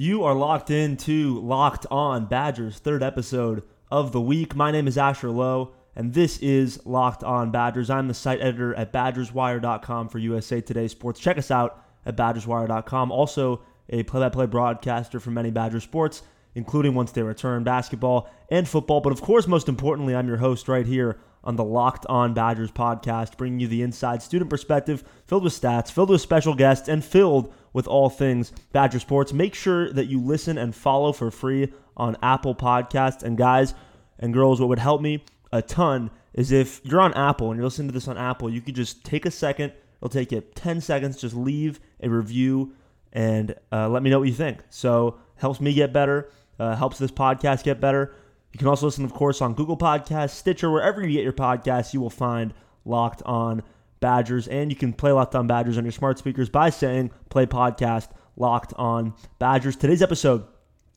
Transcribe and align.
You 0.00 0.24
are 0.24 0.32
locked 0.32 0.70
into 0.70 1.40
Locked 1.40 1.84
On 1.90 2.24
Badgers, 2.24 2.78
third 2.78 3.02
episode 3.02 3.64
of 3.90 4.12
the 4.12 4.20
week. 4.22 4.56
My 4.56 4.70
name 4.70 4.88
is 4.88 4.96
Asher 4.96 5.28
Lowe, 5.28 5.74
and 5.94 6.14
this 6.14 6.38
is 6.38 6.80
Locked 6.86 7.22
On 7.22 7.50
Badgers. 7.50 7.90
I'm 7.90 8.08
the 8.08 8.14
site 8.14 8.40
editor 8.40 8.74
at 8.76 8.94
BadgersWire.com 8.94 10.08
for 10.08 10.18
USA 10.18 10.62
Today 10.62 10.88
Sports. 10.88 11.20
Check 11.20 11.36
us 11.36 11.50
out 11.50 11.84
at 12.06 12.16
BadgersWire.com. 12.16 13.12
Also, 13.12 13.60
a 13.90 14.02
play 14.04 14.20
by 14.20 14.30
play 14.30 14.46
broadcaster 14.46 15.20
for 15.20 15.32
many 15.32 15.50
Badger 15.50 15.80
sports, 15.80 16.22
including 16.54 16.94
once 16.94 17.12
they 17.12 17.22
return 17.22 17.62
basketball 17.62 18.30
and 18.48 18.66
football. 18.66 19.02
But 19.02 19.12
of 19.12 19.20
course, 19.20 19.46
most 19.46 19.68
importantly, 19.68 20.14
I'm 20.14 20.28
your 20.28 20.38
host 20.38 20.66
right 20.66 20.86
here 20.86 21.18
on 21.42 21.56
the 21.56 21.64
Locked 21.64 22.06
On 22.06 22.34
Badgers 22.34 22.70
podcast, 22.70 23.36
bringing 23.36 23.60
you 23.60 23.68
the 23.68 23.82
inside 23.82 24.22
student 24.22 24.50
perspective 24.50 25.04
filled 25.26 25.44
with 25.44 25.58
stats, 25.58 25.90
filled 25.90 26.10
with 26.10 26.20
special 26.20 26.54
guests, 26.54 26.88
and 26.88 27.04
filled 27.04 27.52
with 27.72 27.86
all 27.86 28.10
things 28.10 28.52
Badger 28.72 28.98
sports. 28.98 29.32
Make 29.32 29.54
sure 29.54 29.92
that 29.92 30.06
you 30.06 30.20
listen 30.20 30.58
and 30.58 30.74
follow 30.74 31.12
for 31.12 31.30
free 31.30 31.72
on 31.96 32.16
Apple 32.22 32.54
Podcasts. 32.54 33.22
And 33.22 33.36
guys 33.36 33.74
and 34.18 34.34
girls, 34.34 34.60
what 34.60 34.68
would 34.68 34.78
help 34.78 35.00
me 35.00 35.24
a 35.52 35.62
ton 35.62 36.10
is 36.34 36.52
if 36.52 36.80
you're 36.84 37.00
on 37.00 37.14
Apple 37.14 37.50
and 37.50 37.58
you're 37.58 37.66
listening 37.66 37.88
to 37.88 37.94
this 37.94 38.08
on 38.08 38.18
Apple, 38.18 38.50
you 38.50 38.60
could 38.60 38.74
just 38.74 39.04
take 39.04 39.26
a 39.26 39.30
second. 39.30 39.72
It'll 39.98 40.08
take 40.08 40.32
you 40.32 40.40
10 40.40 40.80
seconds. 40.80 41.20
Just 41.20 41.34
leave 41.34 41.80
a 42.02 42.08
review 42.08 42.74
and 43.12 43.54
uh, 43.72 43.88
let 43.88 44.02
me 44.02 44.10
know 44.10 44.18
what 44.18 44.28
you 44.28 44.34
think. 44.34 44.60
So 44.70 45.18
helps 45.36 45.60
me 45.60 45.72
get 45.72 45.92
better, 45.92 46.30
uh, 46.58 46.76
helps 46.76 46.98
this 46.98 47.10
podcast 47.10 47.64
get 47.64 47.80
better. 47.80 48.14
You 48.52 48.58
can 48.58 48.68
also 48.68 48.86
listen, 48.86 49.04
of 49.04 49.12
course, 49.12 49.40
on 49.40 49.54
Google 49.54 49.76
Podcasts, 49.76 50.30
Stitcher, 50.30 50.70
wherever 50.70 51.00
you 51.00 51.12
get 51.12 51.22
your 51.22 51.32
podcasts. 51.32 51.94
You 51.94 52.00
will 52.00 52.10
find 52.10 52.52
Locked 52.84 53.22
On 53.24 53.62
Badgers, 54.00 54.48
and 54.48 54.70
you 54.70 54.76
can 54.76 54.92
play 54.92 55.12
Locked 55.12 55.34
On 55.34 55.46
Badgers 55.46 55.78
on 55.78 55.84
your 55.84 55.92
smart 55.92 56.18
speakers 56.18 56.48
by 56.48 56.70
saying 56.70 57.10
"Play 57.28 57.46
Podcast 57.46 58.08
Locked 58.36 58.72
On 58.76 59.14
Badgers." 59.38 59.76
Today's 59.76 60.02
episode 60.02 60.44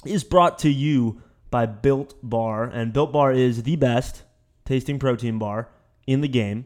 is 0.06 0.24
brought 0.24 0.58
to 0.60 0.70
you 0.70 1.22
by 1.52 1.66
Built 1.68 2.16
Bar, 2.24 2.64
and 2.64 2.92
Built 2.92 3.12
Bar 3.12 3.32
is 3.32 3.64
the 3.64 3.76
best 3.76 4.24
tasting 4.66 4.98
protein 4.98 5.38
bar 5.38 5.70
in 6.08 6.22
the 6.22 6.28
game, 6.28 6.66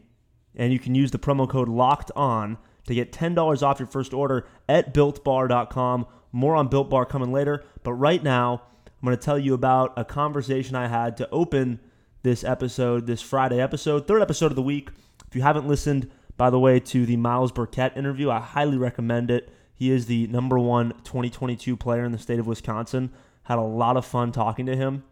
and 0.56 0.72
you 0.72 0.78
can 0.78 0.94
use 0.94 1.10
the 1.10 1.18
promo 1.18 1.48
code 1.48 1.68
Locked 1.68 2.10
On 2.16 2.56
to 2.86 2.94
get 2.94 3.12
$10 3.12 3.62
off 3.62 3.78
your 3.78 3.86
first 3.86 4.14
order 4.14 4.46
at 4.68 4.94
builtbar.com. 4.94 6.06
More 6.32 6.56
on 6.56 6.68
Built 6.68 6.88
Bar 6.88 7.04
coming 7.04 7.32
later, 7.32 7.64
but 7.82 7.92
right 7.92 8.22
now, 8.22 8.62
I'm 9.00 9.06
going 9.06 9.16
to 9.16 9.24
tell 9.24 9.38
you 9.38 9.54
about 9.54 9.92
a 9.96 10.04
conversation 10.04 10.74
I 10.74 10.88
had 10.88 11.16
to 11.18 11.30
open 11.30 11.78
this 12.24 12.42
episode, 12.42 13.06
this 13.06 13.22
Friday 13.22 13.60
episode, 13.60 14.08
third 14.08 14.22
episode 14.22 14.46
of 14.46 14.56
the 14.56 14.62
week. 14.62 14.90
If 15.28 15.36
you 15.36 15.42
haven't 15.42 15.68
listened, 15.68 16.10
by 16.36 16.50
the 16.50 16.58
way, 16.58 16.80
to 16.80 17.06
the 17.06 17.16
Miles 17.16 17.52
Burkett 17.52 17.96
interview, 17.96 18.28
I 18.28 18.40
highly 18.40 18.76
recommend 18.76 19.30
it. 19.30 19.52
He 19.72 19.92
is 19.92 20.06
the 20.06 20.26
number 20.26 20.58
one 20.58 20.90
2022 21.04 21.76
player 21.76 22.04
in 22.04 22.10
the 22.10 22.18
state 22.18 22.40
of 22.40 22.48
Wisconsin. 22.48 23.12
Had 23.44 23.58
a 23.58 23.62
lot 23.62 23.96
of 23.96 24.04
fun 24.04 24.32
talking 24.32 24.66
to 24.66 24.74
him. 24.74 25.04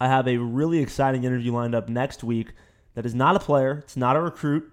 I 0.00 0.06
have 0.06 0.28
a 0.28 0.36
really 0.36 0.78
exciting 0.78 1.24
interview 1.24 1.52
lined 1.52 1.74
up 1.74 1.88
next 1.88 2.22
week 2.22 2.52
that 2.94 3.04
is 3.04 3.16
not 3.16 3.34
a 3.34 3.40
player, 3.40 3.78
it's 3.84 3.96
not 3.96 4.16
a 4.16 4.20
recruit, 4.20 4.72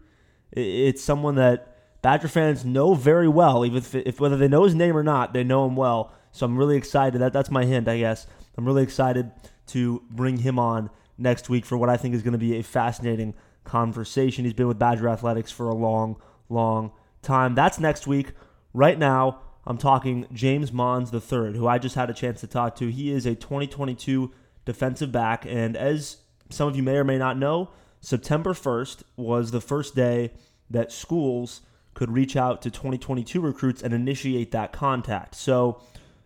it's 0.52 1.04
someone 1.04 1.34
that 1.36 1.76
Badger 2.04 2.28
fans 2.28 2.64
know 2.64 2.94
very 2.94 3.28
well, 3.28 3.66
even 3.66 3.80
if, 3.80 3.96
if 3.96 4.20
whether 4.20 4.38
they 4.38 4.48
know 4.48 4.66
his 4.66 4.76
name 4.76 4.96
or 4.96 5.02
not, 5.02 5.34
they 5.34 5.44
know 5.44 5.66
him 5.66 5.76
well. 5.76 6.14
So 6.32 6.46
I'm 6.46 6.58
really 6.58 6.76
excited. 6.76 7.20
That 7.22 7.34
that's 7.34 7.50
my 7.50 7.66
hint, 7.66 7.88
I 7.88 7.98
guess. 7.98 8.28
I'm 8.58 8.66
really 8.66 8.84
excited 8.84 9.32
to 9.68 10.04
bring 10.10 10.38
him 10.38 10.60
on 10.60 10.90
next 11.18 11.50
week 11.50 11.66
for 11.66 11.78
what 11.78 11.90
I 11.90 11.98
think 11.98 12.14
is 12.16 12.22
going 12.22 12.34
to 12.34 12.38
be 12.38 12.58
a 12.58 12.64
fascinating 12.64 13.34
conversation. 13.64 14.46
He's 14.46 14.54
been 14.54 14.68
with 14.68 14.80
Badger 14.80 15.10
Athletics 15.10 15.52
for 15.52 15.70
a 15.70 15.76
long, 15.76 16.18
long 16.50 16.92
time. 17.22 17.56
That's 17.56 17.80
next 17.80 18.08
week. 18.08 18.32
Right 18.74 18.98
now, 18.98 19.42
I'm 19.66 19.78
talking 19.78 20.28
James 20.32 20.72
Monds 20.72 21.12
III, 21.14 21.58
who 21.58 21.68
I 21.68 21.78
just 21.80 21.96
had 21.96 22.10
a 22.10 22.14
chance 22.14 22.42
to 22.42 22.48
talk 22.48 22.76
to. 22.76 22.92
He 22.92 23.12
is 23.12 23.26
a 23.26 23.36
2022 23.36 24.32
defensive 24.66 25.12
back, 25.12 25.46
and 25.46 25.76
as 25.76 26.18
some 26.50 26.68
of 26.68 26.76
you 26.76 26.84
may 26.84 26.98
or 26.98 27.04
may 27.04 27.18
not 27.18 27.38
know, 27.38 27.72
September 28.00 28.54
1st 28.54 29.04
was 29.16 29.52
the 29.52 29.62
first 29.62 29.96
day 29.96 30.32
that 30.70 30.92
schools 30.92 31.62
could 31.96 32.12
reach 32.12 32.36
out 32.36 32.62
to 32.62 32.70
2022 32.70 33.42
recruits 33.42 33.82
and 33.82 33.94
initiate 33.94 34.52
that 34.52 34.72
contact. 34.72 35.34
So 35.34 35.82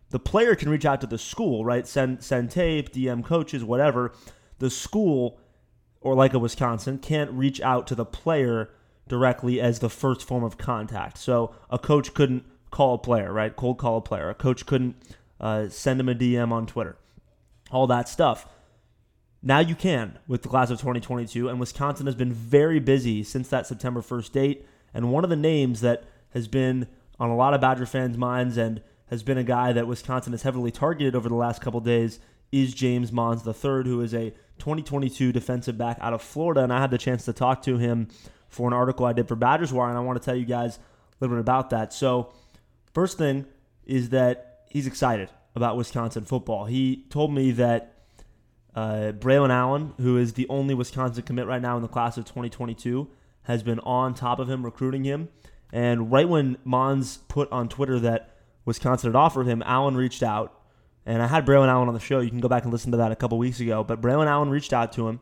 the 0.10 0.20
player 0.20 0.56
can 0.56 0.70
reach 0.70 0.86
out 0.86 1.02
to 1.02 1.08
the 1.08 1.18
school, 1.18 1.64
right? 1.64 1.88
Send 1.88 2.24
send 2.24 2.52
tape, 2.52 2.94
DM 2.94 3.24
coaches, 3.24 3.64
whatever. 3.64 4.14
The 4.58 4.70
school 4.70 5.40
or 6.02 6.16
like 6.16 6.34
a 6.34 6.40
Wisconsin 6.40 6.98
can't 6.98 7.32
reach 7.32 7.62
out 7.62 7.86
to 7.88 7.96
the 7.96 8.06
player 8.06 8.70
directly 9.08 9.60
as 9.60 9.80
the 9.80 9.90
first 9.90 10.24
form 10.24 10.44
of 10.44 10.58
contact. 10.58 11.18
So 11.18 11.54
a 11.70 11.78
coach 11.78 12.14
couldn't 12.14 12.46
call 12.72 12.96
a 12.96 12.98
player, 12.98 13.34
right? 13.34 13.56
Cold 13.56 13.78
call 13.78 13.98
a 13.98 14.02
player. 14.02 14.30
A 14.30 14.36
coach 14.36 14.66
couldn't 14.66 14.96
uh, 15.40 15.68
send 15.70 16.00
him 16.00 16.10
a 16.10 16.16
DM 16.16 16.52
on 16.52 16.66
Twitter. 16.66 16.96
All 17.72 17.88
that 17.88 18.08
stuff. 18.08 18.48
Now 19.42 19.60
you 19.60 19.76
can 19.76 20.20
with 20.28 20.42
the 20.42 20.50
class 20.50 20.70
of 20.70 20.80
2022, 20.80 21.48
and 21.48 21.60
Wisconsin 21.60 22.06
has 22.06 22.16
been 22.16 22.34
very 22.34 22.80
busy 22.80 23.24
since 23.24 23.48
that 23.50 23.68
September 23.68 24.02
1st 24.02 24.32
date. 24.32 24.66
And 24.94 25.12
one 25.12 25.24
of 25.24 25.30
the 25.30 25.36
names 25.36 25.82
that 25.82 26.04
has 26.32 26.48
been 26.48 26.88
on 27.20 27.30
a 27.30 27.36
lot 27.36 27.54
of 27.54 27.62
Badger 27.62 27.86
fans' 27.86 28.18
minds 28.18 28.58
and 28.58 28.82
has 29.10 29.24
been 29.24 29.38
a 29.38 29.44
guy 29.44 29.74
that 29.74 29.88
Wisconsin 29.88 30.34
has 30.34 30.44
heavily 30.44 30.72
targeted 30.72 31.16
over 31.16 31.30
the 31.30 31.36
last 31.36 31.62
couple 31.62 31.80
days 31.80 32.20
is 32.52 32.74
James 32.74 33.12
Monds 33.12 33.46
III, 33.46 33.84
who 33.86 34.02
is 34.02 34.14
a 34.14 34.32
2022 34.60 35.32
defensive 35.32 35.78
back 35.78 35.98
out 36.02 36.14
of 36.14 36.22
Florida. 36.22 36.64
And 36.64 36.74
I 36.74 36.80
had 36.80 36.92
the 36.92 36.98
chance 36.98 37.26
to 37.26 37.34
talk 37.34 37.62
to 37.64 37.78
him 37.78 38.08
for 38.48 38.68
an 38.68 38.74
article 38.74 39.06
I 39.06 39.14
did 39.14 39.28
for 39.28 39.36
Badgers 39.36 39.72
Wire, 39.72 39.90
and 39.90 39.98
I 39.98 40.02
want 40.02 40.22
to 40.22 40.26
tell 40.26 40.36
you 40.36 40.46
guys 40.46 40.78
a 40.78 40.82
little 41.20 41.36
bit 41.36 41.42
about 41.42 41.70
that. 41.70 41.94
So, 41.94 42.34
first 42.94 43.18
thing 43.18 43.46
is 43.86 44.10
that 44.10 44.64
he's 44.70 44.88
excited 44.88 45.30
about 45.56 45.78
Wisconsin 45.78 46.26
football. 46.26 46.66
He 46.66 47.06
told 47.10 47.34
me 47.34 47.52
that 47.52 47.96
uh, 48.76 49.12
Braylon 49.18 49.50
Allen, 49.50 49.94
who 49.98 50.18
is 50.18 50.34
the 50.34 50.48
only 50.50 50.74
Wisconsin 50.74 51.24
commit 51.24 51.48
right 51.48 51.62
now 51.62 51.76
in 51.76 51.82
the 51.82 51.88
class 51.88 52.18
of 52.18 52.26
2022, 52.26 53.08
has 53.44 53.64
been 53.64 53.80
on 53.80 54.14
top 54.14 54.40
of 54.40 54.50
him, 54.50 54.64
recruiting 54.64 55.04
him. 55.04 55.30
And 55.72 56.12
right 56.12 56.28
when 56.28 56.58
Monds 56.64 57.18
put 57.28 57.52
on 57.52 57.70
Twitter 57.70 58.00
that 58.00 58.39
Wisconsin 58.70 59.10
had 59.10 59.18
offered 59.18 59.48
him, 59.48 59.62
Allen 59.66 59.98
reached 59.98 60.24
out. 60.24 60.56
And 61.06 61.24
I 61.24 61.28
had 61.28 61.46
Braylon 61.46 61.68
Allen 61.68 61.88
on 61.88 61.94
the 61.96 62.00
show. 62.00 62.20
You 62.20 62.30
can 62.30 62.40
go 62.40 62.48
back 62.48 62.64
and 62.64 62.72
listen 62.72 62.92
to 62.92 62.98
that 62.98 63.12
a 63.12 63.16
couple 63.16 63.38
weeks 63.40 63.60
ago. 63.60 63.84
But 63.84 64.00
Braylon 64.00 64.28
Allen 64.28 64.50
reached 64.50 64.74
out 64.74 64.94
to 64.94 65.08
him 65.08 65.20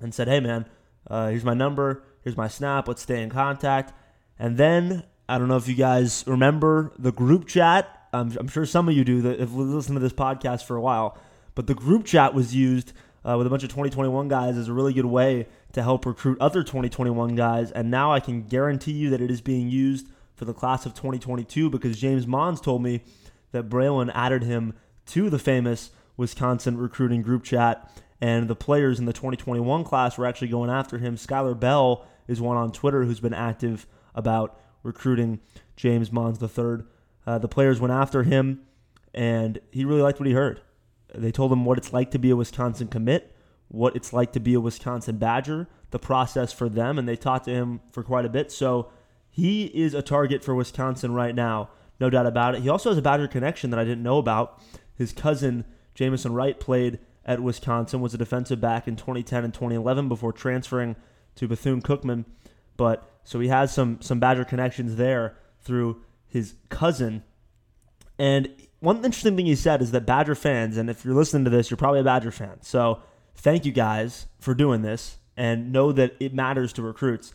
and 0.00 0.14
said, 0.14 0.28
hey, 0.28 0.38
man, 0.38 0.66
uh, 1.08 1.28
here's 1.28 1.44
my 1.44 1.54
number. 1.54 2.04
Here's 2.22 2.36
my 2.36 2.46
snap. 2.46 2.86
Let's 2.86 3.02
stay 3.02 3.20
in 3.20 3.28
contact. 3.28 3.92
And 4.38 4.56
then, 4.56 5.02
I 5.28 5.38
don't 5.38 5.48
know 5.48 5.56
if 5.56 5.66
you 5.66 5.74
guys 5.74 6.22
remember 6.26 6.92
the 6.98 7.10
group 7.10 7.48
chat. 7.48 7.88
I'm, 8.12 8.36
I'm 8.38 8.46
sure 8.48 8.64
some 8.64 8.88
of 8.88 8.94
you 8.94 9.04
do 9.04 9.22
that 9.22 9.40
if 9.40 9.50
you 9.50 9.62
listened 9.62 9.96
to 9.96 10.00
this 10.00 10.12
podcast 10.12 10.64
for 10.64 10.76
a 10.76 10.80
while. 10.80 11.18
But 11.54 11.66
the 11.66 11.74
group 11.74 12.04
chat 12.04 12.32
was 12.32 12.54
used 12.54 12.92
uh, 13.24 13.34
with 13.36 13.46
a 13.46 13.50
bunch 13.50 13.64
of 13.64 13.70
2021 13.70 14.28
guys 14.28 14.56
as 14.56 14.68
a 14.68 14.72
really 14.72 14.92
good 14.92 15.06
way 15.06 15.48
to 15.72 15.82
help 15.82 16.06
recruit 16.06 16.38
other 16.40 16.62
2021 16.62 17.34
guys. 17.34 17.70
And 17.72 17.90
now 17.90 18.12
I 18.12 18.20
can 18.20 18.42
guarantee 18.42 18.92
you 18.92 19.10
that 19.10 19.20
it 19.20 19.30
is 19.30 19.40
being 19.40 19.68
used 19.68 20.06
for 20.42 20.46
the 20.46 20.52
class 20.52 20.84
of 20.86 20.94
2022 20.94 21.70
because 21.70 22.00
James 22.00 22.26
Monds 22.26 22.60
told 22.60 22.82
me 22.82 23.04
that 23.52 23.68
Braylon 23.68 24.10
added 24.12 24.42
him 24.42 24.74
to 25.06 25.30
the 25.30 25.38
famous 25.38 25.92
Wisconsin 26.16 26.76
recruiting 26.76 27.22
group 27.22 27.44
chat. 27.44 27.88
And 28.20 28.48
the 28.48 28.56
players 28.56 28.98
in 28.98 29.04
the 29.04 29.12
2021 29.12 29.84
class 29.84 30.18
were 30.18 30.26
actually 30.26 30.48
going 30.48 30.68
after 30.68 30.98
him. 30.98 31.14
Skyler 31.14 31.58
Bell 31.58 32.04
is 32.26 32.40
one 32.40 32.56
on 32.56 32.72
Twitter 32.72 33.04
who's 33.04 33.20
been 33.20 33.32
active 33.32 33.86
about 34.16 34.58
recruiting 34.82 35.38
James 35.76 36.10
Monds 36.10 36.42
III. 36.42 36.78
Uh, 37.24 37.38
the 37.38 37.46
players 37.46 37.78
went 37.78 37.92
after 37.92 38.24
him, 38.24 38.62
and 39.14 39.60
he 39.70 39.84
really 39.84 40.02
liked 40.02 40.18
what 40.18 40.26
he 40.26 40.32
heard. 40.32 40.60
They 41.14 41.30
told 41.30 41.52
him 41.52 41.64
what 41.64 41.78
it's 41.78 41.92
like 41.92 42.10
to 42.10 42.18
be 42.18 42.30
a 42.30 42.36
Wisconsin 42.36 42.88
commit, 42.88 43.36
what 43.68 43.94
it's 43.94 44.12
like 44.12 44.32
to 44.32 44.40
be 44.40 44.54
a 44.54 44.60
Wisconsin 44.60 45.18
Badger, 45.18 45.68
the 45.92 46.00
process 46.00 46.52
for 46.52 46.68
them, 46.68 46.98
and 46.98 47.08
they 47.08 47.14
talked 47.14 47.44
to 47.44 47.52
him 47.52 47.80
for 47.92 48.02
quite 48.02 48.24
a 48.24 48.28
bit. 48.28 48.50
So 48.50 48.90
he 49.34 49.64
is 49.64 49.94
a 49.94 50.02
target 50.02 50.44
for 50.44 50.54
Wisconsin 50.54 51.14
right 51.14 51.34
now, 51.34 51.70
no 51.98 52.10
doubt 52.10 52.26
about 52.26 52.54
it. 52.54 52.60
He 52.60 52.68
also 52.68 52.90
has 52.90 52.98
a 52.98 53.02
Badger 53.02 53.26
connection 53.26 53.70
that 53.70 53.80
I 53.80 53.84
didn't 53.84 54.02
know 54.02 54.18
about. 54.18 54.60
His 54.94 55.10
cousin, 55.10 55.64
Jamison 55.94 56.34
Wright, 56.34 56.60
played 56.60 56.98
at 57.24 57.42
Wisconsin, 57.42 58.02
was 58.02 58.12
a 58.12 58.18
defensive 58.18 58.60
back 58.60 58.86
in 58.86 58.94
2010 58.94 59.42
and 59.42 59.54
2011 59.54 60.06
before 60.06 60.34
transferring 60.34 60.96
to 61.36 61.48
Bethune 61.48 61.80
Cookman. 61.80 62.26
But 62.76 63.10
so 63.24 63.40
he 63.40 63.48
has 63.48 63.72
some 63.72 64.02
some 64.02 64.20
Badger 64.20 64.44
connections 64.44 64.96
there 64.96 65.34
through 65.62 66.02
his 66.26 66.54
cousin. 66.68 67.22
And 68.18 68.50
one 68.80 68.96
interesting 69.02 69.34
thing 69.34 69.46
he 69.46 69.56
said 69.56 69.80
is 69.80 69.92
that 69.92 70.04
Badger 70.04 70.34
fans, 70.34 70.76
and 70.76 70.90
if 70.90 71.06
you're 71.06 71.14
listening 71.14 71.44
to 71.44 71.50
this, 71.50 71.70
you're 71.70 71.78
probably 71.78 72.00
a 72.00 72.04
Badger 72.04 72.32
fan. 72.32 72.58
So 72.60 73.00
thank 73.34 73.64
you 73.64 73.72
guys 73.72 74.26
for 74.38 74.54
doing 74.54 74.82
this 74.82 75.16
and 75.38 75.72
know 75.72 75.90
that 75.92 76.16
it 76.20 76.34
matters 76.34 76.74
to 76.74 76.82
recruits. 76.82 77.32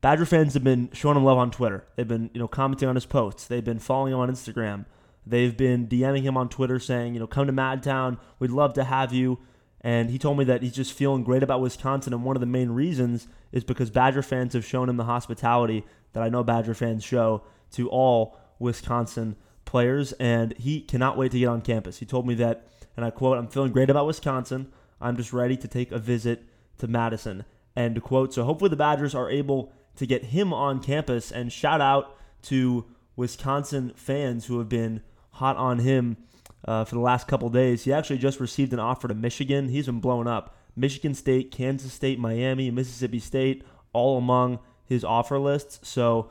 Badger 0.00 0.26
fans 0.26 0.54
have 0.54 0.64
been 0.64 0.90
showing 0.92 1.16
him 1.16 1.24
love 1.24 1.38
on 1.38 1.50
Twitter. 1.50 1.84
They've 1.96 2.08
been, 2.08 2.30
you 2.32 2.40
know, 2.40 2.48
commenting 2.48 2.88
on 2.88 2.94
his 2.94 3.06
posts. 3.06 3.46
They've 3.46 3.64
been 3.64 3.78
following 3.78 4.12
him 4.12 4.18
on 4.18 4.30
Instagram. 4.30 4.86
They've 5.26 5.54
been 5.54 5.86
DMing 5.88 6.22
him 6.22 6.36
on 6.36 6.48
Twitter 6.48 6.78
saying, 6.78 7.14
you 7.14 7.20
know, 7.20 7.26
come 7.26 7.46
to 7.46 7.52
Madtown. 7.52 8.18
We'd 8.38 8.50
love 8.50 8.72
to 8.74 8.84
have 8.84 9.12
you. 9.12 9.38
And 9.82 10.10
he 10.10 10.18
told 10.18 10.38
me 10.38 10.44
that 10.44 10.62
he's 10.62 10.72
just 10.72 10.92
feeling 10.92 11.22
great 11.22 11.42
about 11.42 11.60
Wisconsin. 11.60 12.12
And 12.12 12.24
one 12.24 12.36
of 12.36 12.40
the 12.40 12.46
main 12.46 12.70
reasons 12.70 13.28
is 13.52 13.64
because 13.64 13.90
Badger 13.90 14.22
fans 14.22 14.54
have 14.54 14.64
shown 14.64 14.88
him 14.88 14.96
the 14.96 15.04
hospitality 15.04 15.84
that 16.12 16.22
I 16.22 16.28
know 16.28 16.42
Badger 16.42 16.74
fans 16.74 17.04
show 17.04 17.42
to 17.72 17.88
all 17.88 18.36
Wisconsin 18.58 19.36
players, 19.64 20.12
and 20.14 20.52
he 20.58 20.80
cannot 20.80 21.16
wait 21.16 21.30
to 21.32 21.38
get 21.38 21.46
on 21.46 21.62
campus. 21.62 21.98
He 21.98 22.06
told 22.06 22.26
me 22.26 22.34
that, 22.34 22.66
and 22.96 23.04
I 23.06 23.10
quote, 23.10 23.38
I'm 23.38 23.48
feeling 23.48 23.72
great 23.72 23.88
about 23.88 24.06
Wisconsin. 24.06 24.72
I'm 25.00 25.16
just 25.16 25.32
ready 25.32 25.56
to 25.56 25.68
take 25.68 25.92
a 25.92 25.98
visit 25.98 26.42
to 26.78 26.88
Madison. 26.88 27.44
End 27.76 28.02
quote. 28.02 28.34
So 28.34 28.44
hopefully 28.44 28.68
the 28.68 28.76
Badgers 28.76 29.14
are 29.14 29.30
able 29.30 29.72
to 29.96 30.06
get 30.06 30.26
him 30.26 30.52
on 30.52 30.80
campus. 30.80 31.30
And 31.30 31.52
shout 31.52 31.80
out 31.80 32.16
to 32.42 32.86
Wisconsin 33.16 33.92
fans 33.94 34.46
who 34.46 34.58
have 34.58 34.68
been 34.68 35.02
hot 35.32 35.56
on 35.56 35.80
him 35.80 36.16
uh, 36.64 36.84
for 36.84 36.94
the 36.94 37.00
last 37.00 37.28
couple 37.28 37.48
days. 37.48 37.84
He 37.84 37.92
actually 37.92 38.18
just 38.18 38.40
received 38.40 38.72
an 38.72 38.78
offer 38.78 39.08
to 39.08 39.14
Michigan. 39.14 39.68
He's 39.68 39.86
been 39.86 40.00
blown 40.00 40.26
up. 40.26 40.56
Michigan 40.76 41.14
State, 41.14 41.50
Kansas 41.50 41.92
State, 41.92 42.18
Miami, 42.18 42.70
Mississippi 42.70 43.18
State, 43.18 43.64
all 43.92 44.18
among 44.18 44.60
his 44.84 45.04
offer 45.04 45.38
lists. 45.38 45.86
So 45.88 46.30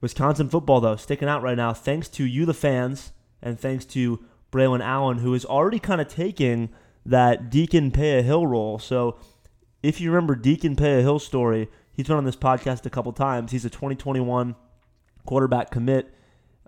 Wisconsin 0.00 0.48
football, 0.48 0.80
though, 0.80 0.96
sticking 0.96 1.28
out 1.28 1.42
right 1.42 1.56
now, 1.56 1.72
thanks 1.72 2.08
to 2.10 2.24
you, 2.24 2.46
the 2.46 2.54
fans, 2.54 3.12
and 3.42 3.58
thanks 3.58 3.84
to 3.86 4.24
Braylon 4.52 4.82
Allen, 4.82 5.18
who 5.18 5.34
is 5.34 5.44
already 5.44 5.78
kind 5.78 6.00
of 6.00 6.08
taking 6.08 6.70
that 7.04 7.50
Deacon 7.50 7.90
Pay 7.90 8.18
a 8.18 8.22
Hill 8.22 8.46
role. 8.46 8.78
So 8.78 9.18
if 9.82 10.00
you 10.00 10.10
remember 10.10 10.34
Deacon 10.34 10.76
Pay 10.76 10.98
a 10.98 11.02
Hill 11.02 11.18
story, 11.18 11.68
he's 11.96 12.06
been 12.06 12.16
on 12.16 12.24
this 12.24 12.36
podcast 12.36 12.86
a 12.86 12.90
couple 12.90 13.12
times. 13.12 13.50
He's 13.50 13.64
a 13.64 13.70
2021 13.70 14.54
quarterback 15.24 15.70
commit 15.70 16.14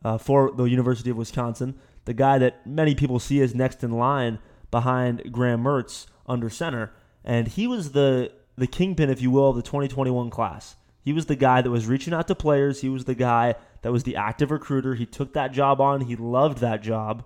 uh, 0.04 0.18
for 0.18 0.50
the 0.50 0.64
University 0.64 1.10
of 1.10 1.16
Wisconsin, 1.16 1.78
the 2.06 2.14
guy 2.14 2.38
that 2.38 2.66
many 2.66 2.94
people 2.94 3.18
see 3.18 3.40
as 3.40 3.54
next 3.54 3.84
in 3.84 3.92
line 3.92 4.38
behind 4.70 5.30
Graham 5.32 5.62
Mertz 5.62 6.06
under 6.26 6.48
center. 6.48 6.92
And 7.24 7.48
he 7.48 7.66
was 7.66 7.92
the, 7.92 8.32
the 8.56 8.66
kingpin, 8.66 9.10
if 9.10 9.20
you 9.20 9.30
will, 9.30 9.50
of 9.50 9.56
the 9.56 9.62
2021 9.62 10.30
class. 10.30 10.76
He 11.02 11.12
was 11.12 11.26
the 11.26 11.36
guy 11.36 11.62
that 11.62 11.70
was 11.70 11.86
reaching 11.86 12.12
out 12.12 12.28
to 12.28 12.34
players. 12.34 12.80
He 12.80 12.88
was 12.88 13.04
the 13.04 13.14
guy 13.14 13.54
that 13.82 13.92
was 13.92 14.04
the 14.04 14.16
active 14.16 14.50
recruiter. 14.50 14.94
He 14.94 15.06
took 15.06 15.32
that 15.34 15.52
job 15.52 15.80
on. 15.80 16.02
He 16.02 16.16
loved 16.16 16.58
that 16.58 16.82
job. 16.82 17.24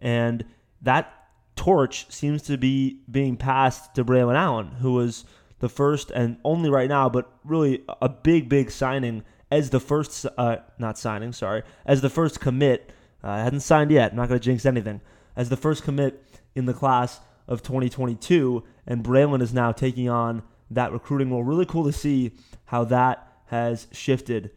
And 0.00 0.44
that 0.82 1.12
torch 1.56 2.10
seems 2.10 2.42
to 2.42 2.58
be 2.58 3.00
being 3.10 3.36
passed 3.36 3.94
to 3.94 4.04
Braylon 4.04 4.36
Allen, 4.36 4.66
who 4.80 4.92
was 4.92 5.24
the 5.64 5.68
first 5.70 6.10
and 6.10 6.36
only 6.44 6.68
right 6.68 6.90
now, 6.90 7.08
but 7.08 7.32
really 7.42 7.82
a 8.02 8.08
big, 8.08 8.50
big 8.50 8.70
signing 8.70 9.24
as 9.50 9.70
the 9.70 9.80
first, 9.80 10.26
uh, 10.36 10.56
not 10.78 10.98
signing, 10.98 11.32
sorry, 11.32 11.62
as 11.86 12.02
the 12.02 12.10
first 12.10 12.38
commit. 12.38 12.92
Uh, 13.22 13.38
hasn't 13.38 13.62
signed 13.62 13.90
yet. 13.90 14.10
I'm 14.10 14.18
not 14.18 14.28
going 14.28 14.38
to 14.38 14.44
jinx 14.44 14.66
anything. 14.66 15.00
As 15.34 15.48
the 15.48 15.56
first 15.56 15.82
commit 15.82 16.22
in 16.54 16.66
the 16.66 16.74
class 16.74 17.20
of 17.48 17.62
2022, 17.62 18.62
and 18.86 19.02
Braylon 19.02 19.40
is 19.40 19.54
now 19.54 19.72
taking 19.72 20.10
on 20.10 20.42
that 20.70 20.92
recruiting 20.92 21.30
role. 21.30 21.42
Really 21.42 21.64
cool 21.64 21.84
to 21.84 21.92
see 21.92 22.32
how 22.66 22.84
that 22.84 23.26
has 23.46 23.86
shifted 23.90 24.50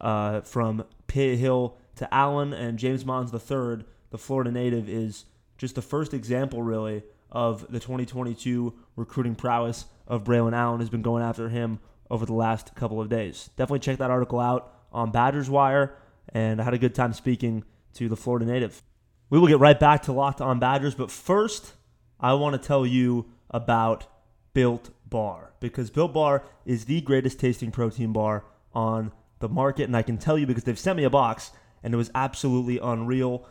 uh, 0.00 0.42
from 0.42 0.84
Pitt 1.08 1.40
Hill 1.40 1.76
to 1.96 2.14
Allen 2.14 2.52
and 2.52 2.78
James 2.78 3.04
Monds 3.04 3.32
III, 3.32 3.84
the 4.10 4.18
Florida 4.18 4.52
native, 4.52 4.88
is 4.88 5.24
just 5.58 5.74
the 5.74 5.82
first 5.82 6.14
example, 6.14 6.62
really, 6.62 7.02
of 7.32 7.66
the 7.72 7.80
2022 7.80 8.72
recruiting 8.94 9.34
prowess 9.34 9.86
of 10.06 10.22
Braylon 10.22 10.52
Allen 10.52 10.80
has 10.80 10.90
been 10.90 11.02
going 11.02 11.24
after 11.24 11.48
him 11.48 11.80
over 12.10 12.26
the 12.26 12.34
last 12.34 12.74
couple 12.74 13.00
of 13.00 13.08
days. 13.08 13.50
Definitely 13.56 13.80
check 13.80 13.98
that 13.98 14.10
article 14.10 14.38
out 14.38 14.72
on 14.92 15.10
Badgers 15.10 15.48
Wire, 15.48 15.96
and 16.28 16.60
I 16.60 16.64
had 16.64 16.74
a 16.74 16.78
good 16.78 16.94
time 16.94 17.14
speaking 17.14 17.64
to 17.94 18.08
the 18.08 18.16
Florida 18.16 18.44
native. 18.44 18.82
We 19.30 19.38
will 19.38 19.48
get 19.48 19.58
right 19.58 19.80
back 19.80 20.02
to 20.02 20.12
Locked 20.12 20.42
On 20.42 20.58
Badgers, 20.58 20.94
but 20.94 21.10
first, 21.10 21.72
I 22.20 22.34
want 22.34 22.60
to 22.60 22.64
tell 22.64 22.86
you 22.86 23.26
about 23.50 24.06
Built 24.52 24.90
Bar 25.08 25.54
because 25.58 25.90
Built 25.90 26.12
Bar 26.12 26.44
is 26.66 26.84
the 26.84 27.00
greatest 27.00 27.40
tasting 27.40 27.70
protein 27.70 28.12
bar 28.12 28.44
on 28.74 29.10
the 29.38 29.48
market, 29.48 29.84
and 29.84 29.96
I 29.96 30.02
can 30.02 30.18
tell 30.18 30.36
you 30.36 30.46
because 30.46 30.64
they've 30.64 30.78
sent 30.78 30.98
me 30.98 31.04
a 31.04 31.10
box 31.10 31.50
and 31.82 31.92
it 31.92 31.96
was 31.96 32.10
absolutely 32.14 32.78
unreal. 32.78 33.46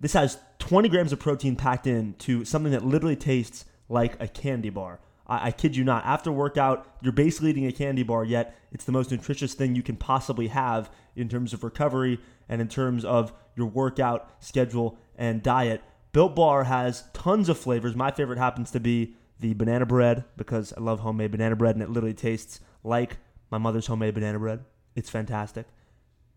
This 0.00 0.12
has 0.12 0.38
20 0.58 0.88
grams 0.88 1.12
of 1.12 1.18
protein 1.18 1.56
packed 1.56 1.86
in 1.86 2.14
to 2.14 2.44
something 2.44 2.72
that 2.72 2.84
literally 2.84 3.16
tastes 3.16 3.64
like 3.88 4.20
a 4.20 4.28
candy 4.28 4.70
bar. 4.70 5.00
I, 5.26 5.48
I, 5.48 5.50
kid 5.50 5.76
you 5.76 5.84
not. 5.84 6.04
After 6.04 6.32
workout, 6.32 6.86
you're 7.00 7.12
basically 7.12 7.50
eating 7.50 7.66
a 7.66 7.72
candy 7.72 8.02
bar, 8.02 8.24
yet 8.24 8.56
it's 8.72 8.84
the 8.84 8.92
most 8.92 9.10
nutritious 9.10 9.54
thing 9.54 9.74
you 9.74 9.82
can 9.82 9.96
possibly 9.96 10.48
have 10.48 10.90
in 11.16 11.28
terms 11.28 11.52
of 11.52 11.64
recovery 11.64 12.18
and 12.48 12.60
in 12.60 12.68
terms 12.68 13.04
of 13.04 13.32
your 13.54 13.66
workout 13.66 14.30
schedule 14.40 14.98
and 15.16 15.42
diet. 15.42 15.82
Built 16.12 16.34
Bar 16.34 16.64
has 16.64 17.04
tons 17.12 17.48
of 17.48 17.58
flavors. 17.58 17.94
My 17.94 18.10
favorite 18.10 18.38
happens 18.38 18.70
to 18.70 18.80
be 18.80 19.14
the 19.40 19.54
banana 19.54 19.86
bread 19.86 20.24
because 20.36 20.72
I 20.76 20.80
love 20.80 21.00
homemade 21.00 21.30
banana 21.30 21.56
bread 21.56 21.76
and 21.76 21.82
it 21.82 21.90
literally 21.90 22.14
tastes 22.14 22.60
like 22.82 23.18
my 23.50 23.58
mother's 23.58 23.86
homemade 23.86 24.14
banana 24.14 24.38
bread. 24.38 24.64
It's 24.96 25.10
fantastic. 25.10 25.66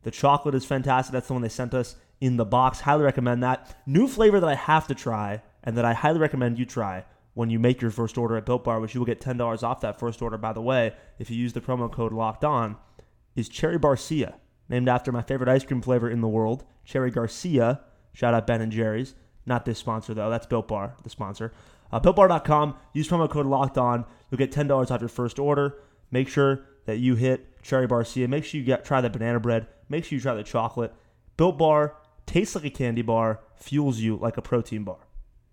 The 0.04 0.12
chocolate 0.12 0.56
is 0.56 0.66
fantastic. 0.66 1.14
That's 1.14 1.28
the 1.28 1.34
one 1.34 1.42
they 1.42 1.50
sent 1.50 1.74
us 1.74 1.96
in 2.22 2.38
the 2.38 2.46
box. 2.46 2.80
Highly 2.80 3.04
recommend 3.04 3.44
that. 3.44 3.76
New 3.86 4.08
flavor 4.08 4.40
that 4.40 4.50
I 4.50 4.56
have 4.56 4.88
to 4.88 4.96
try 4.96 5.42
and 5.64 5.78
that 5.78 5.84
I 5.84 5.94
highly 5.94 6.20
recommend 6.20 6.58
you 6.58 6.66
try 6.66 7.04
when 7.34 7.50
you 7.50 7.60
make 7.60 7.82
your 7.82 7.92
first 7.92 8.18
order 8.18 8.38
at 8.38 8.46
Built 8.46 8.64
Bar, 8.64 8.80
which 8.80 8.94
you 8.94 9.02
will 9.02 9.06
get 9.06 9.22
$10 9.22 9.64
off 9.64 9.82
that 9.82 10.00
first 10.00 10.22
order, 10.22 10.38
by 10.38 10.54
the 10.54 10.62
way, 10.62 10.94
if 11.18 11.30
you 11.30 11.38
use 11.38 11.54
the 11.54 11.62
promo 11.62 11.92
code 11.92 12.14
Locked 12.14 12.44
On, 12.44 12.78
is 13.36 13.48
Cherry 13.48 13.80
Barcia, 13.80 14.36
named 14.68 14.90
after 14.90 15.12
my 15.12 15.22
favorite 15.22 15.50
ice 15.50 15.64
cream 15.64 15.82
flavor 15.82 16.10
in 16.10 16.22
the 16.22 16.28
world, 16.28 16.66
Cherry 16.84 17.10
Garcia. 17.10 17.82
Shout 18.14 18.34
out 18.34 18.48
Ben 18.48 18.62
and 18.62 18.72
Jerry's. 18.72 19.16
Not 19.46 19.66
this 19.66 19.80
sponsor, 19.80 20.14
though. 20.14 20.30
That's 20.30 20.46
Built 20.46 20.68
Bar, 20.68 20.96
the 21.04 21.10
sponsor. 21.10 21.54
Uh, 21.92 22.00
BuiltBar.com. 22.00 22.76
Use 22.94 23.08
promo 23.08 23.30
code 23.30 23.46
Locked 23.46 23.78
On. 23.78 24.06
You'll 24.30 24.38
get 24.38 24.52
ten 24.52 24.68
dollars 24.68 24.92
off 24.92 25.02
your 25.02 25.10
first 25.10 25.40
order. 25.40 25.78
Make 26.12 26.28
sure 26.28 26.66
that 26.86 26.98
you 26.98 27.16
hit 27.16 27.62
Cherry 27.62 27.88
Barcia. 27.88 28.28
Make 28.28 28.46
sure 28.46 28.60
you 28.60 28.66
get 28.66 28.86
try 28.86 29.02
the 29.02 29.10
banana 29.10 29.40
bread. 29.40 29.68
Make 29.90 30.06
sure 30.06 30.16
you 30.16 30.22
try 30.22 30.36
the 30.36 30.44
chocolate. 30.44 30.94
Built 31.38 31.58
Bar 31.58 31.96
tastes 32.26 32.56
like 32.56 32.66
a 32.66 32.70
candy 32.70 33.02
bar, 33.02 33.42
fuels 33.56 34.00
you 34.00 34.16
like 34.16 34.38
a 34.38 34.42
protein 34.42 34.84
bar. 34.84 35.00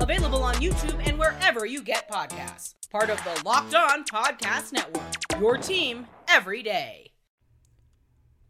Available 0.00 0.42
on 0.42 0.54
YouTube 0.56 1.00
and 1.06 1.18
wherever 1.18 1.64
you 1.64 1.82
get 1.82 2.10
podcasts. 2.10 2.74
Part 2.90 3.08
of 3.08 3.22
the 3.24 3.42
Locked 3.44 3.74
On 3.74 4.04
Podcast 4.04 4.72
Network. 4.72 5.40
Your 5.40 5.56
team 5.56 6.06
every 6.28 6.62
day. 6.62 7.12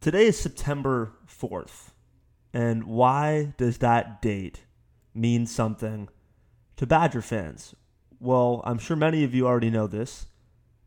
Today 0.01 0.27
is 0.27 0.39
September 0.39 1.13
4th. 1.29 1.91
And 2.53 2.85
why 2.85 3.55
does 3.59 3.79
that 3.79 4.21
date 4.21 4.65
mean 5.15 5.47
something 5.47 6.09
to 6.77 6.87
Badger 6.87 7.23
fans? 7.23 7.77
Well, 8.19 8.61
I'm 8.65 8.79
sure 8.79 8.97
many 8.97 9.23
of 9.23 9.33
you 9.33 9.47
already 9.47 9.71
know 9.71 9.87
this, 9.87 10.27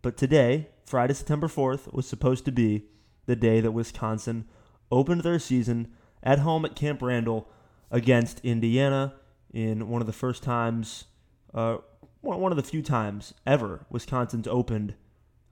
but 0.01 0.18
today, 0.18 0.70
Friday, 0.86 1.13
September 1.13 1.48
4th, 1.48 1.94
was 1.94 2.08
supposed 2.08 2.44
to 2.46 2.51
be 2.51 2.86
the 3.28 3.36
day 3.36 3.62
that 3.62 3.72
Wisconsin 3.72 4.46
opened 4.92 5.22
their 5.22 5.39
season 5.39 5.94
at 6.22 6.39
home 6.39 6.66
at 6.66 6.75
Camp 6.75 7.01
Randall 7.01 7.50
against 7.92 8.39
Indiana 8.42 9.13
in 9.53 9.89
one 9.89 10.01
of 10.01 10.08
the 10.08 10.13
first 10.13 10.44
times, 10.44 11.06
uh, 11.53 11.77
one 12.22 12.51
of 12.51 12.58
the 12.58 12.63
few 12.63 12.82
times 12.82 13.34
ever 13.46 13.86
Wisconsin's 13.89 14.48
opened 14.48 14.96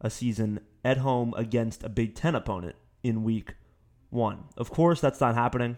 a 0.02 0.10
season 0.10 0.60
at 0.84 0.98
home 0.98 1.34
against 1.38 1.84
a 1.84 1.90
Big 1.90 2.14
Ten 2.14 2.36
opponent 2.36 2.76
in 3.04 3.24
week 3.24 3.56
one. 4.10 4.46
Of 4.56 4.70
course, 4.70 5.02
that's 5.02 5.22
not 5.22 5.36
happening 5.36 5.78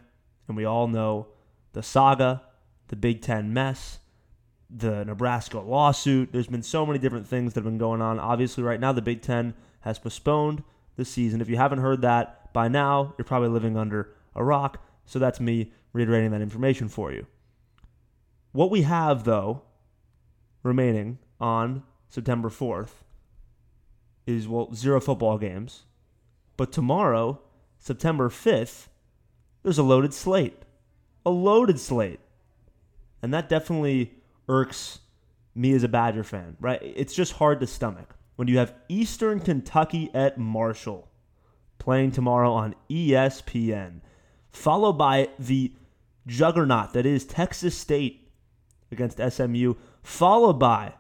and 0.50 0.58
we 0.58 0.66
all 0.66 0.88
know 0.88 1.28
the 1.72 1.84
saga, 1.84 2.42
the 2.90 2.98
Big 2.98 3.22
Ten 3.22 3.54
mess, 3.54 4.00
the 4.70 5.06
Nebraska 5.06 5.60
lawsuit. 5.60 6.34
There's 6.34 6.48
been 6.48 6.64
so 6.64 6.86
many 6.86 7.00
different 7.00 7.28
things 7.28 7.54
that 7.54 7.60
have 7.60 7.72
been 7.72 7.78
going 7.78 8.02
on. 8.02 8.20
Obviously, 8.20 8.64
right 8.64 8.80
now, 8.80 8.92
the 8.92 9.02
Big 9.02 9.22
Ten 9.22 9.54
has 9.82 10.00
postponed 10.00 10.64
the 10.98 11.06
season. 11.06 11.40
If 11.40 11.48
you 11.48 11.56
haven't 11.56 11.80
heard 11.80 12.02
that 12.02 12.52
by 12.52 12.68
now, 12.68 13.14
you're 13.18 13.26
probably 13.26 13.50
living 13.50 13.78
under 13.78 14.14
a 14.36 14.44
rock. 14.44 14.84
So 15.06 15.20
that's 15.20 15.40
me 15.40 15.72
reiterating 15.94 16.32
that 16.32 16.42
information 16.42 16.90
for 16.90 17.12
you. 17.12 17.26
What 18.52 18.72
we 18.72 18.82
have, 18.84 19.24
though, 19.24 19.62
remaining 20.64 21.20
on 21.40 21.84
September 22.08 22.50
4th 22.50 23.04
is, 24.26 24.48
well, 24.48 24.74
zero 24.74 25.00
football 25.00 25.38
games. 25.38 25.84
But 26.58 26.72
tomorrow, 26.72 27.42
September 27.78 28.30
5th, 28.30 28.88
there's 29.64 29.78
a 29.78 29.84
loaded 29.84 30.14
slate. 30.14 30.64
A 31.26 31.30
loaded 31.30 31.80
slate. 31.80 32.20
And 33.22 33.34
that 33.34 33.50
definitely 33.50 34.14
irks 34.48 35.00
me 35.54 35.74
as 35.74 35.84
a 35.84 35.88
Badger 35.88 36.24
fan, 36.24 36.58
right? 36.60 36.80
It's 36.82 37.14
just 37.14 37.34
hard 37.34 37.60
to 37.60 37.68
stomach 37.68 38.16
when 38.36 38.48
you 38.48 38.58
have 38.58 38.74
Eastern 38.88 39.40
Kentucky 39.40 40.10
at 40.14 40.38
Marshall 40.38 41.10
playing 41.78 42.12
tomorrow 42.12 42.52
on 42.52 42.76
ESPN, 42.90 44.02
followed 44.52 44.94
by 44.94 45.30
the 45.38 45.74
juggernaut 46.28 46.94
that 46.94 47.06
is 47.06 47.26
Texas 47.26 47.76
State 47.76 48.29
against 48.92 49.20
SMU, 49.20 49.76
followed 50.04 50.60
by 50.60 50.94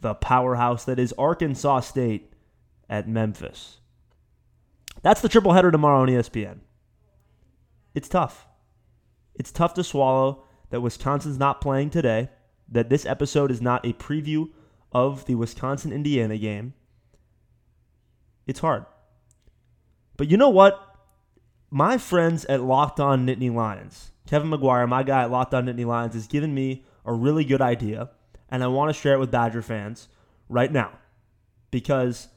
the 0.00 0.14
powerhouse 0.14 0.84
that 0.84 0.98
is 0.98 1.14
Arkansas 1.18 1.80
State 1.80 2.32
at 2.88 3.08
Memphis. 3.08 3.78
That's 5.02 5.20
the 5.20 5.28
triple 5.28 5.52
header 5.52 5.70
tomorrow 5.70 6.02
on 6.02 6.08
ESPN. 6.08 6.58
It's 7.94 8.08
tough. 8.08 8.46
It's 9.34 9.50
tough 9.50 9.74
to 9.74 9.84
swallow 9.84 10.44
that 10.70 10.80
Wisconsin's 10.80 11.38
not 11.38 11.60
playing 11.60 11.90
today, 11.90 12.30
that 12.68 12.88
this 12.88 13.06
episode 13.06 13.50
is 13.50 13.60
not 13.60 13.84
a 13.86 13.92
preview 13.92 14.48
of 14.92 15.26
the 15.26 15.34
Wisconsin 15.34 15.92
Indiana 15.92 16.38
game. 16.38 16.74
It's 18.46 18.60
hard. 18.60 18.86
But 20.16 20.30
you 20.30 20.36
know 20.36 20.48
what? 20.50 20.80
My 21.70 21.98
friends 21.98 22.44
at 22.46 22.62
Locked 22.62 23.00
On 23.00 23.26
Nittany 23.26 23.52
Lions, 23.52 24.11
Kevin 24.32 24.50
McGuire, 24.50 24.88
my 24.88 25.02
guy 25.02 25.24
at 25.24 25.30
Locked 25.30 25.52
On 25.52 25.66
Nittany 25.66 25.84
Lions, 25.84 26.14
has 26.14 26.26
given 26.26 26.54
me 26.54 26.86
a 27.04 27.12
really 27.12 27.44
good 27.44 27.60
idea, 27.60 28.08
and 28.48 28.64
I 28.64 28.66
want 28.68 28.88
to 28.88 28.98
share 28.98 29.12
it 29.12 29.18
with 29.18 29.30
Badger 29.30 29.60
fans 29.60 30.08
right 30.48 30.72
now 30.72 30.92
because 31.70 32.28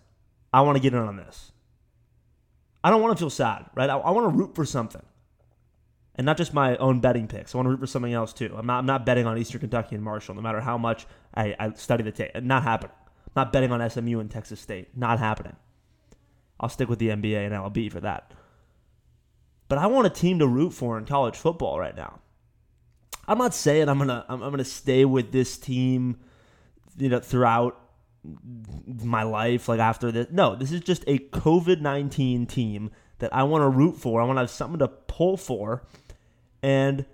I 0.52 0.60
want 0.60 0.76
to 0.76 0.82
get 0.82 0.92
in 0.92 1.00
on 1.00 1.16
this. 1.16 1.54
I 2.84 2.90
don't 2.90 3.02
want 3.02 3.18
to 3.18 3.22
feel 3.22 3.30
sad, 3.30 3.70
right? 3.76 3.90
I, 3.90 3.96
I 3.96 4.12
want 4.12 4.26
to 4.26 4.38
root 4.38 4.56
for 4.56 4.66
something 4.66 5.04
and 6.16 6.26
not 6.26 6.36
just 6.36 6.54
my 6.54 6.76
own 6.76 7.00
betting 7.00 7.30
picks. 7.30 7.56
I 7.56 7.60
want 7.60 7.68
to 7.68 7.70
root 7.70 7.80
for 7.80 7.88
something 7.88 8.12
else 8.12 8.34
too. 8.34 8.54
I'm 8.58 8.66
not, 8.66 8.80
I'm 8.80 8.86
not 8.86 9.06
betting 9.06 9.26
on 9.26 9.38
Eastern 9.38 9.62
Kentucky 9.62 9.96
and 9.96 10.04
Marshall, 10.04 10.36
no 10.36 10.42
matter 10.42 10.60
how 10.60 10.78
much 10.78 11.08
I, 11.34 11.56
I 11.58 11.72
study 11.76 12.04
the 12.04 12.12
tape. 12.12 12.32
Not 12.44 12.64
happening. 12.64 12.92
Not 13.38 13.54
betting 13.54 13.72
on 13.72 13.90
SMU 13.90 14.20
and 14.20 14.30
Texas 14.30 14.60
State. 14.60 14.98
Not 14.98 15.18
happening. 15.20 15.56
I'll 16.60 16.68
stick 16.68 16.90
with 16.90 17.00
the 17.00 17.08
NBA 17.08 17.46
and 17.46 17.54
MLB 17.56 17.90
for 17.90 18.02
that. 18.02 18.34
But 19.68 19.78
I 19.78 19.88
want 19.88 20.08
a 20.08 20.10
team 20.10 20.40
to 20.40 20.48
root 20.48 20.72
for 20.72 20.98
in 20.98 21.06
college 21.06 21.36
football 21.36 21.80
right 21.80 21.96
now. 21.96 22.20
I'm 23.28 23.38
not 23.38 23.54
saying 23.54 23.90
I'm 23.90 23.98
gonna 23.98 24.26
I'm, 24.30 24.42
I'm 24.44 24.52
gonna 24.52 24.64
stay 24.64 25.06
with 25.06 25.32
this 25.32 25.58
team, 25.58 26.18
you 26.98 27.10
know, 27.10 27.20
throughout 27.20 27.82
my 29.04 29.24
life, 29.24 29.68
like 29.68 29.80
after 29.80 30.12
this. 30.12 30.28
No, 30.32 30.56
this 30.56 30.72
is 30.72 30.82
just 30.82 31.04
a 31.08 31.18
COVID 31.18 31.82
nineteen 31.82 32.46
team 32.46 32.92
that 33.20 33.34
I 33.34 33.44
want 33.44 33.64
to 33.64 33.70
root 33.70 33.98
for. 33.98 34.22
I 34.22 34.26
want 34.26 34.38
to 34.38 34.42
have 34.42 34.50
something 34.50 34.80
to 34.80 34.88
pull 34.88 35.38
for 35.38 35.84
and 36.62 37.06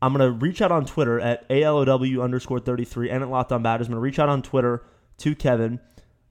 I'm 0.00 0.14
to 0.18 0.30
reach 0.30 0.60
out 0.60 0.70
on 0.70 0.84
Twitter 0.84 1.18
at 1.18 1.44
ALOW 1.50 2.22
underscore 2.22 2.60
33 2.60 3.10
and 3.10 3.22
at 3.22 3.28
Locked 3.28 3.50
On 3.50 3.62
Badgers. 3.62 3.88
I'm 3.88 3.94
to 3.94 4.00
reach 4.00 4.18
out 4.18 4.28
on 4.28 4.42
Twitter 4.42 4.84
to 5.18 5.34
Kevin 5.34 5.80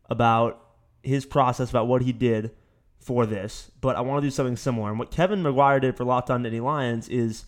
about 0.10 0.62
his 1.02 1.26
process, 1.26 1.72
about 1.72 1.88
what 1.88 2.04
he 2.04 2.14
did 2.14 2.52
for 3.06 3.28
this. 3.28 3.70
But 3.82 3.96
I 3.96 4.02
want 4.02 4.24
to 4.24 4.28
do 4.28 4.32
something 4.32 4.58
similar. 4.58 4.90
And 4.90 4.98
what 4.98 5.12
Kevin 5.12 5.44
McGuire 5.44 5.80
did 5.80 5.96
for 5.96 6.04
Locked 6.04 6.32
On 6.32 6.42
Nittany 6.42 6.62
Lions 6.62 7.08
is 7.08 7.46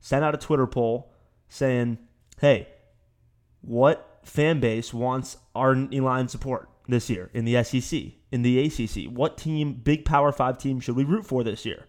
send 0.00 0.22
out 0.22 0.34
a 0.34 0.38
Twitter 0.38 0.66
poll 0.66 1.14
saying, 1.48 1.96
hey, 2.40 2.68
what 3.62 4.20
fan 4.22 4.60
base 4.60 4.92
wants 4.92 5.38
our 5.54 5.74
Nittany 5.74 6.02
Lions 6.02 6.30
support 6.30 6.68
this 6.86 7.08
year 7.08 7.30
in 7.32 7.46
the 7.46 7.62
SEC, 7.64 8.02
in 8.30 8.42
the 8.42 8.66
ACC? 8.66 9.10
What 9.10 9.38
team, 9.38 9.80
big 9.82 10.04
Power 10.04 10.30
5 10.30 10.58
team, 10.58 10.78
should 10.78 10.96
we 10.96 11.04
root 11.04 11.24
for 11.24 11.42
this 11.42 11.64
year? 11.64 11.86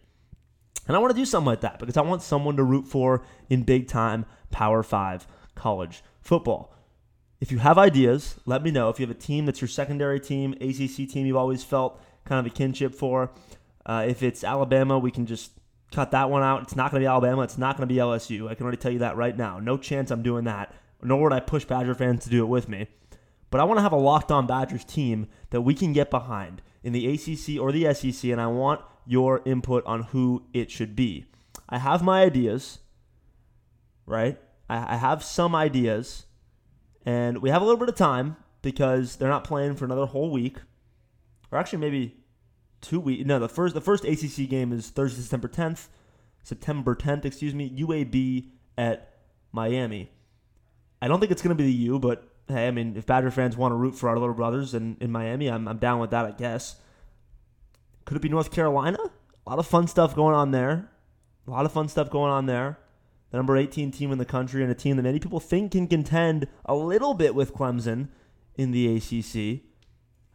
And 0.87 0.95
I 0.95 0.99
want 0.99 1.13
to 1.13 1.21
do 1.21 1.25
something 1.25 1.47
like 1.47 1.61
that 1.61 1.79
because 1.79 1.97
I 1.97 2.01
want 2.01 2.21
someone 2.21 2.55
to 2.55 2.63
root 2.63 2.87
for 2.87 3.25
in 3.49 3.63
big 3.63 3.89
time 3.89 4.25
Power 4.49 4.81
5 4.81 5.27
college 5.55 6.03
football. 6.21 6.73
If 7.41 7.51
you 7.51 7.57
have 7.57 7.77
ideas, 7.77 8.35
let 8.45 8.63
me 8.63 8.71
know. 8.71 8.87
If 8.87 9.01
you 9.01 9.05
have 9.05 9.13
a 9.13 9.19
team 9.19 9.45
that's 9.45 9.59
your 9.59 9.67
secondary 9.67 10.21
team, 10.21 10.53
ACC 10.61 11.09
team 11.09 11.25
you've 11.25 11.35
always 11.35 11.65
felt 11.65 12.01
kind 12.25 12.45
of 12.45 12.51
a 12.51 12.55
kinship 12.55 12.95
for, 12.95 13.31
uh, 13.85 14.05
if 14.07 14.23
it's 14.23 14.43
Alabama, 14.43 14.97
we 14.97 15.11
can 15.11 15.25
just 15.25 15.51
cut 15.91 16.11
that 16.11 16.29
one 16.29 16.43
out. 16.43 16.63
It's 16.63 16.75
not 16.75 16.91
going 16.91 17.01
to 17.01 17.05
be 17.05 17.09
Alabama. 17.09 17.43
It's 17.43 17.57
not 17.57 17.77
going 17.77 17.87
to 17.87 17.93
be 17.93 17.99
LSU. 17.99 18.49
I 18.49 18.55
can 18.55 18.63
already 18.63 18.77
tell 18.77 18.91
you 18.91 18.99
that 18.99 19.15
right 19.15 19.37
now. 19.37 19.59
No 19.59 19.77
chance 19.77 20.11
I'm 20.11 20.23
doing 20.23 20.45
that, 20.45 20.73
nor 21.01 21.23
would 21.23 21.33
I 21.33 21.39
push 21.39 21.65
Badger 21.65 21.95
fans 21.95 22.23
to 22.23 22.29
do 22.29 22.43
it 22.43 22.47
with 22.47 22.67
me. 22.67 22.87
But 23.49 23.61
I 23.61 23.65
want 23.65 23.77
to 23.77 23.83
have 23.83 23.91
a 23.91 23.97
locked 23.97 24.31
on 24.31 24.47
Badgers 24.47 24.83
team 24.83 25.27
that 25.51 25.61
we 25.61 25.75
can 25.75 25.93
get 25.93 26.09
behind 26.09 26.61
in 26.81 26.91
the 26.91 27.07
ACC 27.07 27.61
or 27.61 27.71
the 27.71 27.93
SEC, 27.93 28.31
and 28.31 28.41
I 28.41 28.47
want 28.47 28.81
your 29.05 29.41
input 29.45 29.85
on 29.85 30.03
who 30.03 30.43
it 30.53 30.71
should 30.71 30.95
be. 30.95 31.25
I 31.69 31.77
have 31.77 32.01
my 32.01 32.23
ideas, 32.23 32.79
right? 34.05 34.39
I, 34.69 34.95
I 34.95 34.97
have 34.97 35.23
some 35.23 35.53
ideas, 35.55 36.25
and 37.05 37.43
we 37.43 37.51
have 37.51 37.61
a 37.61 37.65
little 37.65 37.79
bit 37.79 37.89
of 37.89 37.95
time 37.95 38.37
because 38.61 39.17
they're 39.17 39.29
not 39.29 39.43
playing 39.43 39.75
for 39.75 39.85
another 39.85 40.05
whole 40.07 40.31
week, 40.31 40.57
or 41.53 41.57
actually 41.57 41.79
maybe 41.79 42.15
two 42.81 42.99
weeks. 42.99 43.25
No, 43.25 43.39
the 43.39 43.47
first 43.47 43.75
the 43.75 43.81
first 43.81 44.03
ACC 44.03 44.49
game 44.49 44.73
is 44.73 44.89
Thursday, 44.89 45.21
September 45.21 45.47
10th. 45.47 45.87
September 46.43 46.93
10th, 46.93 47.23
excuse 47.23 47.53
me, 47.53 47.69
UAB 47.69 48.49
at 48.77 49.13
Miami. 49.53 50.11
I 51.01 51.07
don't 51.07 51.19
think 51.19 51.31
it's 51.31 51.41
going 51.41 51.55
to 51.55 51.61
be 51.63 51.69
the 51.69 51.77
U, 51.83 51.99
but 51.99 52.27
hey, 52.49 52.67
I 52.67 52.71
mean, 52.71 52.97
if 52.97 53.05
Badger 53.05 53.31
fans 53.31 53.55
want 53.55 53.71
to 53.71 53.75
root 53.75 53.95
for 53.95 54.09
our 54.09 54.17
little 54.19 54.35
brothers 54.35 54.73
in, 54.73 54.97
in 54.99 55.09
Miami, 55.11 55.49
I'm, 55.49 55.67
I'm 55.67 55.77
down 55.77 55.99
with 55.99 56.09
that, 56.09 56.25
I 56.25 56.31
guess. 56.31 56.75
Could 58.03 58.17
it 58.17 58.21
be 58.21 58.27
North 58.27 58.51
Carolina? 58.51 58.97
A 59.45 59.49
lot 59.49 59.59
of 59.59 59.65
fun 59.67 59.87
stuff 59.87 60.15
going 60.15 60.35
on 60.35 60.51
there. 60.51 60.91
A 61.47 61.51
lot 61.51 61.65
of 61.65 61.71
fun 61.71 61.87
stuff 61.87 62.09
going 62.09 62.31
on 62.31 62.45
there. 62.45 62.77
The 63.31 63.37
number 63.37 63.55
18 63.55 63.91
team 63.91 64.11
in 64.11 64.17
the 64.17 64.25
country 64.25 64.61
and 64.61 64.71
a 64.71 64.75
team 64.75 64.97
that 64.97 65.03
many 65.03 65.19
people 65.19 65.39
think 65.39 65.71
can 65.71 65.87
contend 65.87 66.47
a 66.65 66.75
little 66.75 67.13
bit 67.13 67.35
with 67.35 67.53
Clemson 67.53 68.09
in 68.55 68.71
the 68.71 68.97
ACC. 68.97 69.63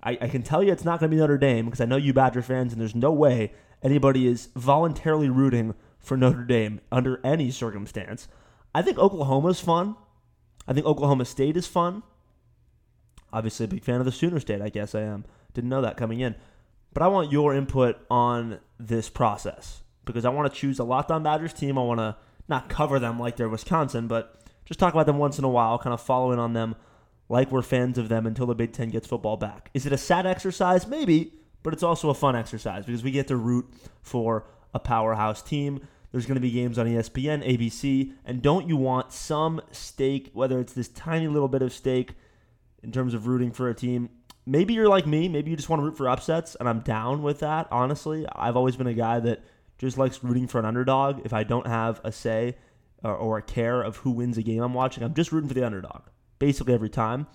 I, 0.02 0.18
I 0.20 0.28
can 0.28 0.42
tell 0.42 0.62
you 0.62 0.72
it's 0.72 0.84
not 0.84 1.00
going 1.00 1.10
to 1.10 1.14
be 1.14 1.20
Notre 1.20 1.38
Dame 1.38 1.64
because 1.66 1.80
I 1.80 1.84
know 1.84 1.96
you 1.96 2.12
Badger 2.12 2.42
fans, 2.42 2.72
and 2.72 2.80
there's 2.80 2.94
no 2.94 3.12
way 3.12 3.52
anybody 3.82 4.26
is 4.26 4.48
voluntarily 4.54 5.28
rooting 5.28 5.74
for 5.98 6.16
Notre 6.16 6.44
Dame 6.44 6.80
under 6.92 7.20
any 7.24 7.50
circumstance. 7.50 8.28
I 8.74 8.82
think 8.82 8.98
Oklahoma's 8.98 9.60
fun. 9.60 9.96
I 10.66 10.72
think 10.72 10.86
Oklahoma 10.86 11.24
State 11.24 11.56
is 11.56 11.66
fun. 11.66 12.02
Obviously, 13.32 13.64
a 13.64 13.68
big 13.68 13.84
fan 13.84 14.00
of 14.00 14.04
the 14.04 14.12
Sooner 14.12 14.40
State, 14.40 14.62
I 14.62 14.68
guess 14.68 14.94
I 14.94 15.02
am. 15.02 15.24
Didn't 15.52 15.70
know 15.70 15.82
that 15.82 15.96
coming 15.96 16.20
in. 16.20 16.34
But 16.92 17.02
I 17.02 17.08
want 17.08 17.32
your 17.32 17.54
input 17.54 17.98
on 18.10 18.60
this 18.78 19.08
process 19.08 19.82
because 20.04 20.24
I 20.24 20.30
want 20.30 20.52
to 20.52 20.58
choose 20.58 20.78
a 20.78 20.84
Locked 20.84 21.10
On 21.10 21.22
Badgers 21.22 21.52
team. 21.52 21.76
I 21.76 21.82
want 21.82 22.00
to 22.00 22.16
not 22.48 22.68
cover 22.68 22.98
them 22.98 23.18
like 23.18 23.36
they're 23.36 23.48
Wisconsin, 23.48 24.08
but 24.08 24.40
just 24.64 24.80
talk 24.80 24.94
about 24.94 25.06
them 25.06 25.18
once 25.18 25.38
in 25.38 25.44
a 25.44 25.48
while, 25.48 25.78
kind 25.78 25.92
of 25.92 26.00
following 26.00 26.38
on 26.38 26.54
them 26.54 26.76
like 27.28 27.50
we're 27.50 27.62
fans 27.62 27.98
of 27.98 28.08
them 28.08 28.26
until 28.26 28.46
the 28.46 28.54
Big 28.54 28.72
Ten 28.72 28.88
gets 28.90 29.06
football 29.06 29.36
back. 29.36 29.70
Is 29.74 29.86
it 29.86 29.92
a 29.92 29.98
sad 29.98 30.26
exercise? 30.26 30.86
Maybe, 30.86 31.32
but 31.62 31.72
it's 31.72 31.82
also 31.82 32.10
a 32.10 32.14
fun 32.14 32.36
exercise 32.36 32.86
because 32.86 33.02
we 33.02 33.10
get 33.10 33.28
to 33.28 33.36
root 33.36 33.66
for 34.02 34.46
a 34.72 34.78
powerhouse 34.78 35.42
team. 35.42 35.86
There's 36.10 36.24
going 36.24 36.36
to 36.36 36.40
be 36.40 36.50
games 36.50 36.78
on 36.78 36.86
ESPN, 36.86 37.46
ABC, 37.46 38.12
and 38.24 38.40
don't 38.40 38.66
you 38.68 38.76
want 38.76 39.12
some 39.12 39.60
stake, 39.72 40.30
whether 40.32 40.58
it's 40.58 40.72
this 40.72 40.88
tiny 40.88 41.28
little 41.28 41.48
bit 41.48 41.60
of 41.60 41.72
stake 41.72 42.14
in 42.82 42.92
terms 42.92 43.12
of 43.12 43.26
rooting 43.26 43.52
for 43.52 43.68
a 43.68 43.74
team? 43.74 44.08
maybe 44.48 44.74
you're 44.74 44.88
like 44.88 45.06
me. 45.06 45.28
Maybe 45.28 45.50
you 45.50 45.56
just 45.56 45.68
want 45.68 45.80
to 45.80 45.84
root 45.84 45.96
for 45.96 46.08
upsets, 46.08 46.56
and 46.56 46.68
I'm 46.68 46.80
down 46.80 47.22
with 47.22 47.40
that. 47.40 47.68
Honestly, 47.70 48.26
I've 48.32 48.56
always 48.56 48.76
been 48.76 48.86
a 48.86 48.94
guy 48.94 49.20
that 49.20 49.44
just 49.76 49.98
likes 49.98 50.24
rooting 50.24 50.48
for 50.48 50.58
an 50.58 50.64
underdog. 50.64 51.24
If 51.24 51.32
I 51.32 51.44
don't 51.44 51.66
have 51.66 52.00
a 52.02 52.10
say 52.10 52.56
or, 53.04 53.14
or 53.14 53.38
a 53.38 53.42
care 53.42 53.82
of 53.82 53.98
who 53.98 54.10
wins 54.10 54.38
a 54.38 54.42
game 54.42 54.62
I'm 54.62 54.74
watching, 54.74 55.04
I'm 55.04 55.14
just 55.14 55.30
rooting 55.30 55.48
for 55.48 55.54
the 55.54 55.64
underdog 55.64 56.02
basically 56.38 56.74
every 56.74 56.90
time. 56.90 57.26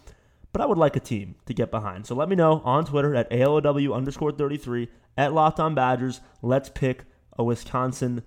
But 0.52 0.62
I 0.62 0.66
would 0.68 0.78
like 0.78 0.96
a 0.96 1.00
team 1.00 1.36
to 1.48 1.54
get 1.54 1.72
behind. 1.72 2.06
So 2.06 2.14
let 2.14 2.30
me 2.30 2.36
know 2.36 2.62
on 2.64 2.86
Twitter 2.86 3.16
at 3.16 3.32
ALOW 3.32 3.94
underscore 3.94 4.32
33 4.32 4.88
at 5.18 5.34
Locked 5.34 5.60
On 5.60 5.74
Badgers. 5.74 6.22
Let's 6.42 6.70
pick 6.70 7.06
a 7.38 7.44
Wisconsin 7.44 8.24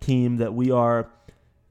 team 0.00 0.38
that 0.38 0.54
we 0.54 0.70
are, 0.70 1.10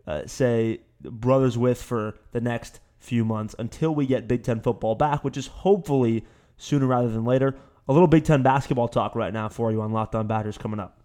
uh, 0.06 0.28
say, 0.28 0.82
brothers 1.02 1.58
with 1.58 1.82
for 1.82 2.18
the 2.32 2.42
next 2.42 2.80
few 3.00 3.26
months 3.26 3.56
until 3.58 3.94
we 3.94 4.06
get 4.06 4.28
Big 4.28 4.44
Ten 4.44 4.62
football 4.62 4.96
back, 4.96 5.24
which 5.24 5.38
is 5.38 5.48
hopefully 5.48 6.24
sooner 6.58 6.86
rather 6.86 7.10
than 7.10 7.26
later. 7.26 7.56
A 7.88 7.94
little 7.94 8.08
Big 8.08 8.24
Ten 8.24 8.44
basketball 8.44 8.88
talk 8.88 9.16
right 9.16 9.34
now 9.34 9.50
for 9.50 9.72
you 9.72 9.82
on 9.82 9.92
Locked 9.92 10.16
On 10.16 10.28
Badgers 10.28 10.58
coming 10.58 10.80
up. 10.80 11.02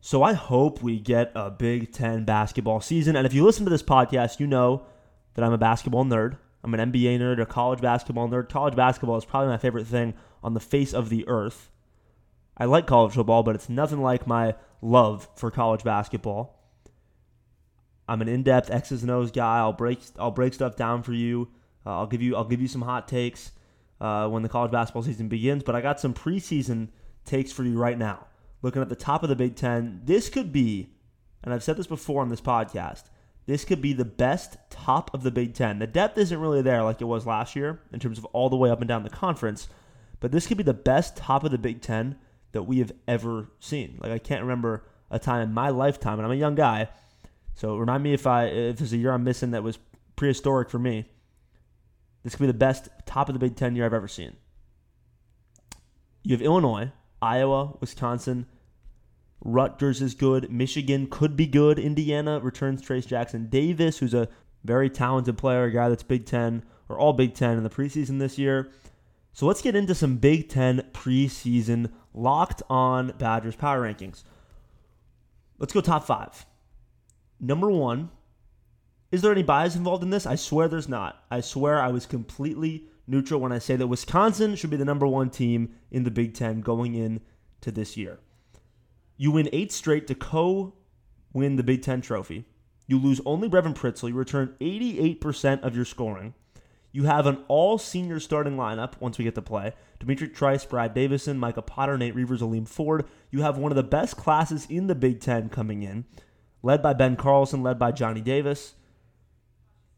So 0.00 0.22
I 0.22 0.34
hope 0.34 0.82
we 0.82 1.00
get 1.00 1.32
a 1.34 1.50
Big 1.50 1.92
Ten 1.92 2.24
basketball 2.24 2.82
season. 2.82 3.16
And 3.16 3.26
if 3.26 3.32
you 3.32 3.42
listen 3.42 3.64
to 3.64 3.70
this 3.70 3.82
podcast, 3.82 4.38
you 4.38 4.46
know 4.46 4.84
that 5.34 5.44
I'm 5.44 5.52
a 5.52 5.58
basketball 5.58 6.04
nerd. 6.04 6.38
I'm 6.62 6.74
an 6.74 6.92
NBA 6.92 7.18
nerd, 7.18 7.40
a 7.40 7.46
college 7.46 7.80
basketball 7.80 8.28
nerd. 8.28 8.48
College 8.48 8.74
basketball 8.74 9.18
is 9.18 9.24
probably 9.24 9.48
my 9.48 9.58
favorite 9.58 9.86
thing 9.86 10.14
on 10.42 10.54
the 10.54 10.60
face 10.60 10.94
of 10.94 11.10
the 11.10 11.28
earth. 11.28 11.70
I 12.56 12.64
like 12.64 12.86
college 12.86 13.14
football, 13.14 13.42
but 13.42 13.54
it's 13.54 13.68
nothing 13.68 14.00
like 14.00 14.26
my 14.26 14.54
love 14.80 15.28
for 15.36 15.50
college 15.50 15.82
basketball. 15.82 16.58
I'm 18.08 18.22
an 18.22 18.28
in-depth 18.28 18.70
X's 18.70 19.02
and 19.02 19.10
O's 19.10 19.30
guy. 19.30 19.58
I'll 19.58 19.72
break 19.72 19.98
I'll 20.18 20.30
break 20.30 20.54
stuff 20.54 20.76
down 20.76 21.02
for 21.02 21.12
you. 21.12 21.48
Uh, 21.84 21.98
I'll 21.98 22.06
give 22.06 22.22
you 22.22 22.36
I'll 22.36 22.44
give 22.44 22.60
you 22.60 22.68
some 22.68 22.82
hot 22.82 23.08
takes 23.08 23.52
uh, 24.00 24.28
when 24.28 24.42
the 24.42 24.48
college 24.48 24.70
basketball 24.70 25.02
season 25.02 25.28
begins. 25.28 25.62
But 25.62 25.74
I 25.74 25.80
got 25.80 26.00
some 26.00 26.14
preseason 26.14 26.88
takes 27.24 27.50
for 27.52 27.64
you 27.64 27.78
right 27.78 27.98
now. 27.98 28.26
Looking 28.62 28.82
at 28.82 28.88
the 28.88 28.96
top 28.96 29.22
of 29.22 29.28
the 29.28 29.36
Big 29.36 29.56
Ten, 29.56 30.00
this 30.04 30.28
could 30.28 30.52
be, 30.52 30.90
and 31.42 31.52
I've 31.52 31.62
said 31.62 31.76
this 31.76 31.86
before 31.86 32.22
on 32.22 32.30
this 32.30 32.40
podcast, 32.40 33.04
this 33.46 33.64
could 33.64 33.82
be 33.82 33.92
the 33.92 34.04
best 34.04 34.56
top 34.70 35.12
of 35.12 35.22
the 35.22 35.30
Big 35.30 35.54
Ten. 35.54 35.78
The 35.78 35.86
depth 35.86 36.16
isn't 36.18 36.40
really 36.40 36.62
there 36.62 36.82
like 36.82 37.00
it 37.00 37.04
was 37.04 37.26
last 37.26 37.54
year 37.54 37.80
in 37.92 38.00
terms 38.00 38.18
of 38.18 38.24
all 38.26 38.48
the 38.48 38.56
way 38.56 38.70
up 38.70 38.80
and 38.80 38.88
down 38.88 39.02
the 39.02 39.10
conference, 39.10 39.68
but 40.20 40.32
this 40.32 40.46
could 40.46 40.56
be 40.56 40.64
the 40.64 40.72
best 40.72 41.16
top 41.16 41.44
of 41.44 41.50
the 41.50 41.58
Big 41.58 41.82
Ten 41.82 42.16
that 42.52 42.62
we 42.62 42.78
have 42.78 42.92
ever 43.06 43.50
seen. 43.60 43.98
Like 44.00 44.12
I 44.12 44.18
can't 44.18 44.42
remember 44.42 44.84
a 45.10 45.18
time 45.18 45.42
in 45.42 45.52
my 45.52 45.68
lifetime, 45.68 46.18
and 46.18 46.26
I'm 46.26 46.32
a 46.32 46.36
young 46.36 46.54
guy. 46.54 46.88
So 47.54 47.76
remind 47.76 48.02
me 48.02 48.14
if 48.14 48.26
I 48.26 48.46
if 48.46 48.78
there's 48.78 48.92
a 48.92 48.96
year 48.96 49.12
I'm 49.12 49.24
missing 49.24 49.50
that 49.50 49.62
was 49.62 49.78
prehistoric 50.16 50.70
for 50.70 50.78
me. 50.78 51.06
This 52.22 52.34
could 52.34 52.44
be 52.44 52.46
the 52.46 52.54
best 52.54 52.88
top 53.04 53.28
of 53.28 53.34
the 53.34 53.38
Big 53.38 53.56
Ten 53.56 53.76
year 53.76 53.84
I've 53.84 53.92
ever 53.92 54.08
seen. 54.08 54.36
You 56.22 56.34
have 56.34 56.42
Illinois, 56.42 56.90
Iowa, 57.20 57.76
Wisconsin. 57.80 58.46
Rutgers 59.44 60.00
is 60.00 60.14
good. 60.14 60.50
Michigan 60.50 61.06
could 61.06 61.36
be 61.36 61.46
good. 61.46 61.78
Indiana 61.78 62.40
returns 62.40 62.82
Trayce 62.82 63.06
Jackson 63.06 63.46
Davis, 63.48 63.98
who's 63.98 64.14
a 64.14 64.28
very 64.64 64.88
talented 64.88 65.36
player, 65.36 65.64
a 65.64 65.70
guy 65.70 65.90
that's 65.90 66.02
Big 66.02 66.24
Ten 66.24 66.64
or 66.88 66.98
all 66.98 67.12
Big 67.12 67.34
Ten 67.34 67.58
in 67.58 67.62
the 67.62 67.70
preseason 67.70 68.18
this 68.18 68.38
year. 68.38 68.70
So 69.32 69.46
let's 69.46 69.62
get 69.62 69.76
into 69.76 69.94
some 69.94 70.16
Big 70.16 70.48
Ten 70.48 70.82
preseason 70.92 71.90
locked 72.14 72.62
on 72.70 73.12
Badgers 73.18 73.56
power 73.56 73.82
rankings. 73.82 74.24
Let's 75.58 75.72
go 75.72 75.80
top 75.80 76.06
five. 76.06 76.46
Number 77.38 77.70
one, 77.70 78.10
is 79.12 79.22
there 79.22 79.32
any 79.32 79.42
bias 79.42 79.76
involved 79.76 80.02
in 80.02 80.10
this? 80.10 80.26
I 80.26 80.36
swear 80.36 80.68
there's 80.68 80.88
not. 80.88 81.22
I 81.30 81.40
swear 81.40 81.80
I 81.80 81.88
was 81.88 82.06
completely 82.06 82.86
neutral 83.06 83.40
when 83.40 83.52
I 83.52 83.58
say 83.58 83.76
that 83.76 83.86
Wisconsin 83.86 84.56
should 84.56 84.70
be 84.70 84.76
the 84.76 84.84
number 84.84 85.06
one 85.06 85.30
team 85.30 85.74
in 85.90 86.04
the 86.04 86.10
Big 86.10 86.34
Ten 86.34 86.62
going 86.62 86.94
into 86.94 87.70
this 87.70 87.96
year. 87.96 88.20
You 89.16 89.32
win 89.32 89.48
eight 89.52 89.72
straight 89.72 90.06
to 90.08 90.14
co 90.14 90.74
win 91.32 91.56
the 91.56 91.62
Big 91.62 91.82
Ten 91.82 92.00
trophy. 92.00 92.46
You 92.86 92.98
lose 92.98 93.20
only 93.24 93.48
Brevin 93.48 93.74
Pritzl. 93.74 94.08
You 94.08 94.14
return 94.14 94.54
88% 94.60 95.62
of 95.62 95.74
your 95.74 95.84
scoring. 95.84 96.34
You 96.92 97.04
have 97.04 97.26
an 97.26 97.38
all 97.48 97.76
senior 97.76 98.20
starting 98.20 98.56
lineup 98.56 99.00
once 99.00 99.18
we 99.18 99.24
get 99.24 99.34
to 99.34 99.42
play. 99.42 99.72
D'Mitrik 99.98 100.34
Trice, 100.34 100.64
Brad 100.64 100.94
Davison, 100.94 101.38
Micah 101.38 101.62
Potter, 101.62 101.98
Nate 101.98 102.14
Reuvers, 102.14 102.40
Aleem 102.40 102.68
Ford. 102.68 103.04
You 103.30 103.42
have 103.42 103.58
one 103.58 103.72
of 103.72 103.76
the 103.76 103.82
best 103.82 104.16
classes 104.16 104.66
in 104.70 104.86
the 104.86 104.94
Big 104.94 105.20
Ten 105.20 105.48
coming 105.48 105.82
in, 105.82 106.04
led 106.62 106.82
by 106.82 106.92
Ben 106.92 107.16
Carlson, 107.16 107.62
led 107.62 107.80
by 107.80 107.90
Johnny 107.90 108.20
Davis. 108.20 108.74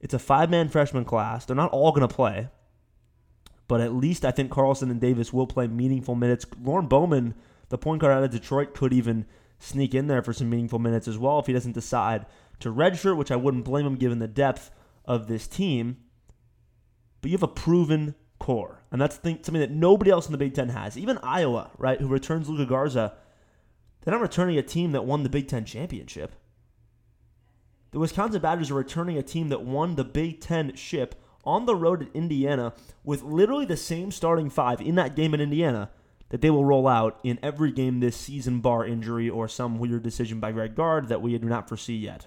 It's 0.01 0.15
a 0.15 0.19
five 0.19 0.49
man 0.49 0.69
freshman 0.69 1.05
class. 1.05 1.45
They're 1.45 1.57
not 1.57 1.73
all 1.73 1.91
going 1.91 2.07
to 2.07 2.15
play, 2.15 2.49
but 3.69 3.81
at 3.81 3.95
least 3.95 4.25
I 4.25 4.31
think 4.31 4.51
Carlson 4.51 4.91
and 4.91 5.01
Davis 5.01 5.33
will 5.33 5.47
play 5.47 5.67
meaningful 5.67 6.15
minutes. 6.15 6.47
Lorne 6.63 6.87
Bowman, 6.87 7.35
the 7.69 7.79
point 7.79 8.01
guard 8.01 8.17
out 8.17 8.25
of 8.25 8.31
Detroit, 8.31 8.75
could 8.75 8.93
even 8.93 9.27
sneak 9.59 9.95
in 9.95 10.07
there 10.07 10.23
for 10.23 10.33
some 10.33 10.51
meaningful 10.51 10.79
minutes 10.79 11.09
as 11.09 11.19
well 11.19 11.39
if 11.39 11.47
he 11.47 11.53
doesn't 11.53 11.73
decide 11.73 12.27
to 12.61 12.73
redshirt, 12.73 13.17
which 13.17 13.31
I 13.31 13.37
wouldn't 13.37 13.65
blame 13.65 13.87
him 13.87 13.97
given 13.97 14.19
the 14.19 14.29
depth 14.29 14.71
of 15.05 15.27
this 15.27 15.47
team 15.47 15.99
but 17.27 17.31
you 17.33 17.35
have 17.35 17.43
a 17.43 17.49
proven 17.49 18.15
core. 18.39 18.83
And 18.93 19.01
that's 19.01 19.17
something 19.17 19.55
that 19.55 19.73
nobody 19.73 20.13
else 20.13 20.27
in 20.27 20.33
the 20.33 20.39
Big 20.39 20.55
Ten 20.55 20.69
has. 20.69 20.97
Even 20.97 21.19
Iowa, 21.25 21.73
right, 21.77 22.01
who 22.01 22.07
returns 22.07 22.49
Luka 22.49 22.67
Garza, 22.67 23.15
they're 24.01 24.15
not 24.15 24.21
returning 24.21 24.57
a 24.57 24.63
team 24.63 24.93
that 24.93 25.05
won 25.05 25.25
the 25.25 25.29
Big 25.29 25.49
Ten 25.49 25.65
championship. 25.65 26.37
The 27.91 27.99
Wisconsin 27.99 28.41
Badgers 28.41 28.71
are 28.71 28.75
returning 28.75 29.19
a 29.19 29.25
team 29.25 29.49
that 29.49 29.63
won 29.63 29.97
the 29.97 30.05
Big 30.05 30.41
Ten 30.41 30.77
ship 30.77 31.21
on 31.45 31.67
the 31.67 31.75
road 31.75 32.03
at 32.03 32.15
Indiana 32.15 32.75
with 33.03 33.25
literally 33.25 33.67
the 33.67 33.77
same 33.77 34.13
starting 34.13 34.49
five 34.49 34.81
in 34.81 34.95
that 34.95 35.17
game 35.17 35.35
in 35.35 35.41
Indiana 35.41 35.91
that 36.31 36.41
they 36.41 36.51
will 36.51 36.65
roll 36.65 36.89
out 36.89 37.19
in 37.23 37.39
every 37.43 37.71
game 37.71 38.01
this 38.01 38.17
season, 38.17 38.61
bar 38.61 38.85
injury 38.85 39.29
or 39.31 39.49
some 39.49 39.79
weird 39.79 40.03
decision 40.03 40.41
by 40.41 40.53
Greg 40.53 40.75
Gard 40.75 41.09
that 41.09 41.23
we 41.23 41.37
do 41.39 41.47
not 41.47 41.69
foresee 41.69 41.97
yet. 41.97 42.27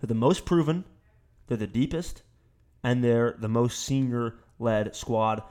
They're 0.00 0.08
the 0.08 0.14
most 0.14 0.44
proven, 0.44 0.84
they're 1.46 1.56
the 1.56 1.66
deepest, 1.66 2.22
and 2.82 3.04
they're 3.04 3.36
the 3.38 3.48
most 3.48 3.84
senior 3.84 4.36
led 4.58 4.96
squad, 4.96 5.42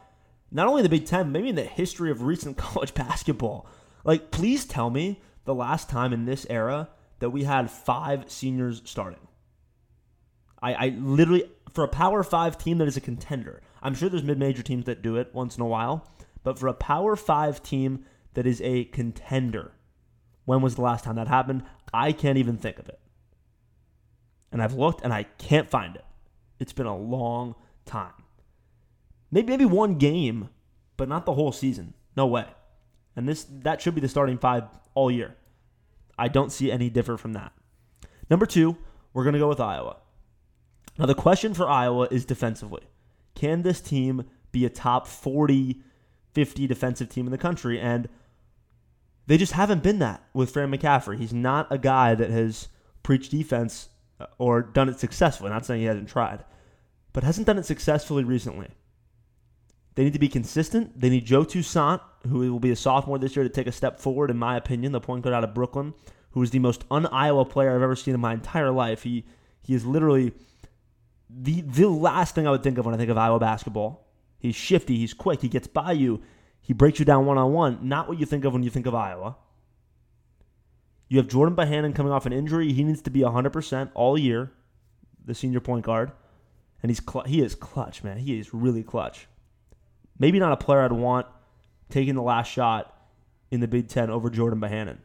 not 0.51 0.67
only 0.67 0.81
the 0.81 0.89
Big 0.89 1.05
Ten, 1.05 1.31
maybe 1.31 1.49
in 1.49 1.55
the 1.55 1.63
history 1.63 2.09
of 2.09 2.23
recent 2.23 2.57
college 2.57 2.93
basketball. 2.93 3.67
Like, 4.03 4.31
please 4.31 4.65
tell 4.65 4.89
me 4.89 5.21
the 5.45 5.53
last 5.53 5.89
time 5.89 6.13
in 6.13 6.25
this 6.25 6.47
era 6.49 6.89
that 7.19 7.29
we 7.29 7.43
had 7.43 7.69
five 7.69 8.31
seniors 8.31 8.81
starting. 8.85 9.19
I, 10.61 10.73
I 10.73 10.87
literally, 10.97 11.49
for 11.73 11.83
a 11.83 11.87
Power 11.87 12.23
Five 12.23 12.57
team 12.57 12.79
that 12.79 12.87
is 12.87 12.97
a 12.97 13.01
contender, 13.01 13.61
I'm 13.81 13.93
sure 13.93 14.09
there's 14.09 14.23
mid 14.23 14.39
major 14.39 14.63
teams 14.63 14.85
that 14.85 15.01
do 15.01 15.15
it 15.17 15.33
once 15.33 15.55
in 15.55 15.61
a 15.61 15.67
while, 15.67 16.07
but 16.49 16.57
for 16.57 16.67
a 16.67 16.73
Power 16.73 17.15
Five 17.15 17.61
team 17.61 18.05
that 18.33 18.47
is 18.47 18.59
a 18.63 18.85
contender, 18.85 19.71
when 20.45 20.61
was 20.61 20.73
the 20.73 20.81
last 20.81 21.03
time 21.03 21.17
that 21.17 21.27
happened? 21.27 21.61
I 21.93 22.11
can't 22.11 22.39
even 22.39 22.57
think 22.57 22.79
of 22.79 22.89
it. 22.89 22.99
And 24.51 24.59
I've 24.59 24.73
looked 24.73 25.03
and 25.03 25.13
I 25.13 25.25
can't 25.37 25.69
find 25.69 25.95
it. 25.95 26.05
It's 26.59 26.73
been 26.73 26.87
a 26.87 26.97
long 26.97 27.53
time. 27.85 28.23
Maybe 29.29 29.49
maybe 29.49 29.65
one 29.65 29.99
game, 29.99 30.49
but 30.97 31.07
not 31.07 31.27
the 31.27 31.35
whole 31.35 31.51
season. 31.51 31.93
No 32.17 32.25
way. 32.25 32.47
And 33.15 33.29
this 33.29 33.45
that 33.59 33.79
should 33.79 33.93
be 33.93 34.01
the 34.01 34.09
starting 34.09 34.39
five 34.39 34.63
all 34.95 35.11
year. 35.11 35.35
I 36.17 36.29
don't 36.29 36.51
see 36.51 36.71
any 36.71 36.89
different 36.89 37.19
from 37.19 37.33
that. 37.33 37.53
Number 38.27 38.47
two, 38.47 38.75
we're 39.13 39.23
gonna 39.23 39.37
go 39.37 39.49
with 39.49 39.59
Iowa. 39.59 39.97
Now 40.97 41.05
the 41.05 41.13
question 41.13 41.53
for 41.53 41.69
Iowa 41.69 42.07
is 42.09 42.25
defensively. 42.25 42.89
Can 43.35 43.61
this 43.61 43.81
team 43.81 44.23
be 44.51 44.65
a 44.65 44.69
top 44.69 45.05
40, 45.05 45.83
50 46.33 46.67
defensive 46.67 47.09
team 47.09 47.25
in 47.25 47.31
the 47.31 47.37
country? 47.37 47.79
And 47.79 48.09
they 49.27 49.37
just 49.37 49.53
haven't 49.53 49.83
been 49.83 49.99
that 49.99 50.23
with 50.33 50.51
Fran 50.51 50.71
McCaffery. 50.71 51.17
He's 51.17 51.33
not 51.33 51.67
a 51.69 51.77
guy 51.77 52.15
that 52.15 52.29
has 52.31 52.67
preached 53.03 53.31
defense 53.31 53.89
uh, 54.19 54.25
or 54.37 54.61
done 54.61 54.89
it 54.89 54.99
successfully. 54.99 55.49
Not 55.49 55.65
saying 55.65 55.81
he 55.81 55.87
hasn't 55.87 56.09
tried, 56.09 56.43
but 57.13 57.23
hasn't 57.23 57.47
done 57.47 57.57
it 57.57 57.65
successfully 57.65 58.23
recently. 58.23 58.69
They 59.95 60.03
need 60.03 60.13
to 60.13 60.19
be 60.19 60.29
consistent. 60.29 60.99
They 60.99 61.09
need 61.09 61.25
Joe 61.25 61.43
Toussaint, 61.43 62.01
who 62.27 62.51
will 62.51 62.59
be 62.59 62.71
a 62.71 62.75
sophomore 62.75 63.19
this 63.19 63.35
year, 63.35 63.43
to 63.43 63.49
take 63.49 63.67
a 63.67 63.71
step 63.71 63.99
forward, 63.99 64.31
in 64.31 64.37
my 64.37 64.55
opinion. 64.55 64.93
The 64.93 65.01
point 65.01 65.23
guard 65.23 65.35
out 65.35 65.43
of 65.43 65.53
Brooklyn, 65.53 65.93
who 66.31 66.41
is 66.41 66.51
the 66.51 66.59
most 66.59 66.85
un-Iowa 66.89 67.45
player 67.45 67.75
I've 67.75 67.81
ever 67.81 67.95
seen 67.95 68.13
in 68.13 68.19
my 68.19 68.33
entire 68.33 68.71
life. 68.71 69.03
He 69.03 69.25
he 69.61 69.73
is 69.75 69.85
literally 69.85 70.31
the 71.29 71.61
the 71.61 71.87
last 71.87 72.33
thing 72.33 72.47
I 72.47 72.51
would 72.51 72.63
think 72.63 72.77
of 72.77 72.85
when 72.85 72.95
I 72.95 72.97
think 72.97 73.11
of 73.11 73.17
Iowa 73.17 73.39
basketball. 73.39 74.08
He's 74.39 74.55
shifty. 74.55 74.97
He's 74.97 75.13
quick. 75.13 75.41
He 75.41 75.49
gets 75.49 75.67
by 75.67 75.91
you. 75.91 76.21
He 76.61 76.73
breaks 76.73 76.99
you 76.99 77.05
down 77.05 77.25
one 77.25 77.37
on 77.37 77.53
one. 77.53 77.87
Not 77.87 78.07
what 78.07 78.19
you 78.19 78.25
think 78.25 78.45
of 78.45 78.53
when 78.53 78.63
you 78.63 78.69
think 78.69 78.85
of 78.85 78.95
Iowa. 78.95 79.35
You 81.09 81.17
have 81.17 81.27
Jordan 81.27 81.55
Bohannon 81.55 81.93
coming 81.93 82.11
off 82.11 82.25
an 82.25 82.33
injury. 82.33 82.71
He 82.71 82.83
needs 82.83 83.01
to 83.03 83.09
be 83.09 83.21
100% 83.21 83.91
all 83.95 84.17
year, 84.17 84.51
the 85.25 85.35
senior 85.35 85.59
point 85.59 85.83
guard. 85.83 86.11
And 86.81 86.89
he's 86.89 87.01
cl- 87.03 87.25
he 87.25 87.41
is 87.41 87.55
clutch, 87.55 88.03
man. 88.03 88.17
He 88.17 88.39
is 88.39 88.53
really 88.53 88.83
clutch. 88.83 89.27
Maybe 90.17 90.39
not 90.39 90.53
a 90.53 90.57
player 90.57 90.81
I'd 90.81 90.91
want 90.91 91.27
taking 91.89 92.15
the 92.15 92.21
last 92.21 92.47
shot 92.49 92.95
in 93.51 93.59
the 93.59 93.67
Big 93.67 93.87
Ten 93.87 94.09
over 94.09 94.29
Jordan 94.29 94.61
Bohannon. 94.61 94.97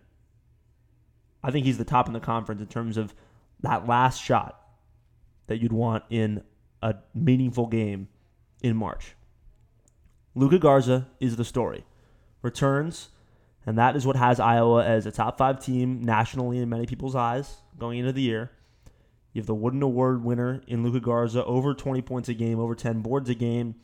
I 1.42 1.50
think 1.50 1.66
he's 1.66 1.78
the 1.78 1.84
top 1.84 2.06
in 2.06 2.12
the 2.12 2.20
conference 2.20 2.60
in 2.60 2.68
terms 2.68 2.96
of 2.96 3.14
that 3.60 3.86
last 3.86 4.22
shot 4.22 4.60
that 5.46 5.60
you'd 5.60 5.72
want 5.72 6.04
in 6.10 6.42
a 6.82 6.94
meaningful 7.14 7.66
game 7.66 8.08
in 8.62 8.76
March. 8.76 9.14
Luka 10.34 10.58
Garza 10.58 11.08
is 11.20 11.36
the 11.36 11.44
story. 11.44 11.84
Returns 12.42 13.08
and 13.66 13.78
that 13.78 13.96
is 13.96 14.06
what 14.06 14.16
has 14.16 14.40
Iowa 14.40 14.84
as 14.84 15.06
a 15.06 15.12
top 15.12 15.38
five 15.38 15.58
team 15.58 16.02
nationally 16.02 16.58
in 16.58 16.68
many 16.68 16.86
people's 16.86 17.16
eyes 17.16 17.56
going 17.78 17.98
into 17.98 18.12
the 18.12 18.22
year. 18.22 18.50
You 19.32 19.40
have 19.40 19.46
the 19.46 19.54
Wooden 19.54 19.82
Award 19.82 20.22
winner 20.22 20.62
in 20.66 20.82
Luka 20.82 21.00
Garza, 21.00 21.44
over 21.44 21.74
20 21.74 22.02
points 22.02 22.28
a 22.28 22.34
game, 22.34 22.60
over 22.60 22.74
10 22.74 23.00
boards 23.00 23.28
a 23.30 23.34
game, 23.34 23.74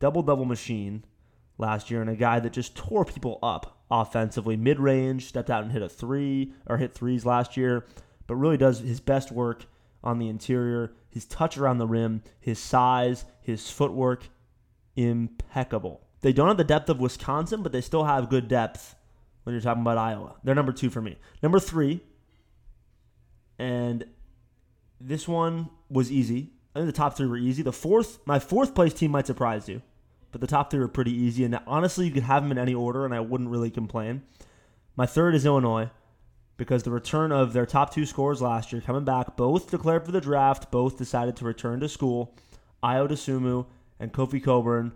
double 0.00 0.22
double 0.22 0.46
machine 0.46 1.04
last 1.58 1.90
year, 1.90 2.00
and 2.00 2.10
a 2.10 2.16
guy 2.16 2.40
that 2.40 2.52
just 2.52 2.74
tore 2.74 3.04
people 3.04 3.38
up 3.42 3.78
offensively, 3.90 4.56
mid 4.56 4.80
range, 4.80 5.26
stepped 5.26 5.50
out 5.50 5.62
and 5.62 5.72
hit 5.72 5.82
a 5.82 5.88
three 5.88 6.52
or 6.66 6.78
hit 6.78 6.92
threes 6.92 7.24
last 7.24 7.56
year, 7.56 7.86
but 8.26 8.34
really 8.34 8.56
does 8.56 8.80
his 8.80 9.00
best 9.00 9.30
work 9.30 9.66
on 10.02 10.18
the 10.18 10.28
interior. 10.28 10.92
His 11.08 11.26
touch 11.26 11.56
around 11.56 11.78
the 11.78 11.86
rim, 11.86 12.22
his 12.40 12.58
size, 12.58 13.26
his 13.40 13.70
footwork, 13.70 14.28
impeccable. 14.96 16.02
They 16.22 16.32
don't 16.32 16.48
have 16.48 16.56
the 16.56 16.64
depth 16.64 16.88
of 16.88 17.00
Wisconsin, 17.00 17.62
but 17.62 17.72
they 17.72 17.80
still 17.80 18.04
have 18.04 18.28
good 18.28 18.48
depth 18.48 18.96
when 19.44 19.54
you're 19.54 19.62
talking 19.62 19.82
about 19.82 19.98
Iowa. 19.98 20.36
They're 20.42 20.54
number 20.54 20.72
two 20.72 20.90
for 20.90 21.00
me. 21.00 21.18
Number 21.42 21.60
three, 21.60 22.00
and 23.58 24.04
this 25.00 25.28
one 25.28 25.70
was 25.88 26.10
easy. 26.10 26.50
I 26.74 26.80
think 26.80 26.86
the 26.86 26.96
top 26.96 27.16
three 27.16 27.26
were 27.26 27.36
easy. 27.36 27.62
The 27.62 27.72
fourth, 27.72 28.18
my 28.26 28.38
fourth 28.38 28.74
place 28.74 28.92
team 28.92 29.12
might 29.12 29.26
surprise 29.26 29.68
you, 29.68 29.82
but 30.32 30.40
the 30.40 30.46
top 30.46 30.70
three 30.70 30.80
were 30.80 30.88
pretty 30.88 31.12
easy. 31.12 31.44
And 31.44 31.58
honestly, 31.66 32.06
you 32.06 32.12
could 32.12 32.24
have 32.24 32.42
them 32.42 32.52
in 32.52 32.58
any 32.58 32.74
order, 32.74 33.04
and 33.04 33.14
I 33.14 33.20
wouldn't 33.20 33.50
really 33.50 33.70
complain. 33.70 34.22
My 34.96 35.06
third 35.06 35.34
is 35.34 35.46
Illinois 35.46 35.90
because 36.56 36.82
the 36.82 36.90
return 36.90 37.32
of 37.32 37.52
their 37.52 37.66
top 37.66 37.92
two 37.92 38.06
scorers 38.06 38.42
last 38.42 38.72
year 38.72 38.80
coming 38.80 39.04
back, 39.04 39.36
both 39.36 39.70
declared 39.70 40.04
for 40.04 40.12
the 40.12 40.20
draft, 40.20 40.70
both 40.70 40.98
decided 40.98 41.36
to 41.36 41.44
return 41.44 41.80
to 41.80 41.88
school. 41.88 42.34
Ayo 42.82 43.08
Dosunmu 43.08 43.66
and 43.98 44.12
Kofi 44.12 44.42
Cockburn, 44.42 44.92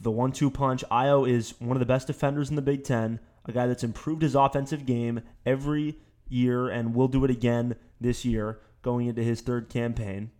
the 0.00 0.10
one-two 0.10 0.50
punch. 0.50 0.84
Ayo 0.90 1.28
is 1.28 1.54
one 1.58 1.76
of 1.76 1.80
the 1.80 1.86
best 1.86 2.06
defenders 2.06 2.50
in 2.50 2.56
the 2.56 2.62
Big 2.62 2.84
Ten 2.84 3.20
a 3.44 3.52
guy 3.52 3.66
that's 3.66 3.84
improved 3.84 4.22
his 4.22 4.34
offensive 4.34 4.86
game 4.86 5.20
every 5.44 5.96
year 6.28 6.68
and 6.68 6.94
will 6.94 7.08
do 7.08 7.24
it 7.24 7.30
again 7.30 7.76
this 8.00 8.24
year 8.24 8.60
going 8.82 9.06
into 9.06 9.22
his 9.22 9.40
third 9.40 9.68
campaign 9.68 10.30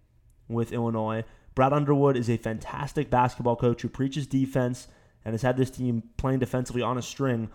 with 0.49 0.73
Illinois. 0.73 1.25
Brad 1.55 1.73
Underwood 1.73 2.17
is 2.17 2.31
a 2.31 2.37
fantastic 2.37 3.11
basketball 3.11 3.57
coach 3.57 3.83
who 3.83 3.89
preaches 3.89 4.27
defense 4.27 4.89
and 5.25 5.35
has 5.35 5.43
had 5.43 5.57
this 5.57 5.71
team 5.71 6.03
playing 6.17 6.39
defensively 6.39 6.83
on 6.83 6.99
a 6.99 7.03
string 7.03 7.51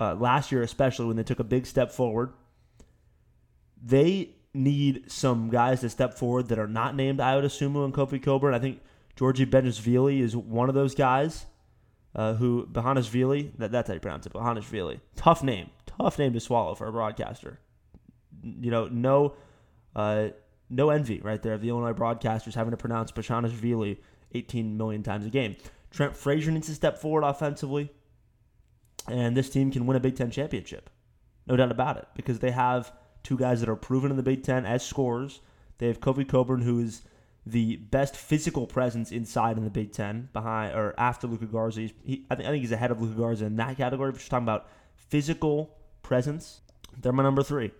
uh, 0.00 0.14
last 0.14 0.52
year, 0.52 0.62
especially 0.62 1.06
when 1.06 1.16
they 1.16 1.22
took 1.22 1.40
a 1.40 1.44
big 1.44 1.66
step 1.66 1.90
forward. 1.92 2.32
They 3.82 4.30
need 4.52 5.10
some 5.10 5.50
guys 5.50 5.80
to 5.80 5.90
step 5.90 6.14
forward 6.14 6.48
that 6.48 6.58
are 6.58 6.66
not 6.66 6.96
named 6.96 7.18
Ayo 7.20 7.42
Dosunmu 7.42 7.84
and 7.84 7.94
Kofi 7.94 8.22
Cockburn. 8.22 8.54
I 8.54 8.58
think 8.58 8.80
Giorgi 9.16 9.46
Bezhanishvili 9.46 10.20
is 10.20 10.36
one 10.36 10.68
of 10.68 10.74
those 10.74 10.94
guys 10.94 11.46
uh, 12.14 12.34
who, 12.34 12.66
Bezhanishvili, 12.70 13.52
that, 13.58 13.72
that's 13.72 13.88
how 13.88 13.94
you 13.94 14.00
pronounce 14.00 14.26
it, 14.26 14.32
Bezhanishvili. 14.32 15.00
Tough 15.16 15.42
name. 15.42 15.70
Tough 15.86 16.18
name 16.18 16.32
to 16.34 16.40
swallow 16.40 16.74
for 16.74 16.86
a 16.86 16.92
broadcaster. 16.92 17.58
You 18.42 18.70
know, 18.70 18.88
no 18.88 19.34
uh, 19.94 20.28
no 20.68 20.90
envy 20.90 21.20
right 21.20 21.42
there 21.42 21.54
of 21.54 21.62
the 21.62 21.68
Illinois 21.68 21.92
broadcasters 21.92 22.54
having 22.54 22.72
to 22.72 22.76
pronounce 22.76 23.10
Bezhanishvili 23.12 23.98
18 24.34 24.76
million 24.76 25.02
times 25.02 25.24
a 25.24 25.30
game. 25.30 25.56
Trent 25.90 26.16
Frazier 26.16 26.50
needs 26.50 26.66
to 26.66 26.74
step 26.74 26.98
forward 26.98 27.22
offensively, 27.22 27.90
and 29.08 29.36
this 29.36 29.48
team 29.48 29.70
can 29.70 29.86
win 29.86 29.96
a 29.96 30.00
Big 30.00 30.16
Ten 30.16 30.30
championship. 30.30 30.90
No 31.46 31.56
doubt 31.56 31.70
about 31.70 31.96
it, 31.96 32.06
because 32.14 32.40
they 32.40 32.50
have 32.50 32.92
two 33.22 33.38
guys 33.38 33.60
that 33.60 33.68
are 33.68 33.76
proven 33.76 34.10
in 34.10 34.16
the 34.16 34.22
Big 34.22 34.42
Ten 34.42 34.66
as 34.66 34.84
scorers. 34.84 35.40
They 35.78 35.86
have 35.86 36.00
Kofi 36.00 36.28
Cockburn, 36.28 36.62
who 36.62 36.80
is 36.80 37.02
the 37.46 37.76
best 37.76 38.16
physical 38.16 38.66
presence 38.66 39.12
inside 39.12 39.56
in 39.56 39.64
the 39.64 39.70
Big 39.70 39.92
Ten, 39.92 40.28
behind 40.32 40.74
or 40.74 40.94
after 40.98 41.28
Luka 41.28 41.46
Garza. 41.46 41.88
He, 42.02 42.26
I, 42.28 42.34
think, 42.34 42.48
I 42.48 42.50
think 42.50 42.62
he's 42.62 42.72
ahead 42.72 42.90
of 42.90 43.00
Luka 43.00 43.18
Garza 43.18 43.46
in 43.46 43.56
that 43.56 43.76
category. 43.76 44.10
If 44.10 44.16
you're 44.16 44.28
talking 44.28 44.44
about 44.44 44.68
physical 44.96 45.78
presence, 46.02 46.60
they're 47.00 47.12
my 47.12 47.22
number 47.22 47.44
three. 47.44 47.70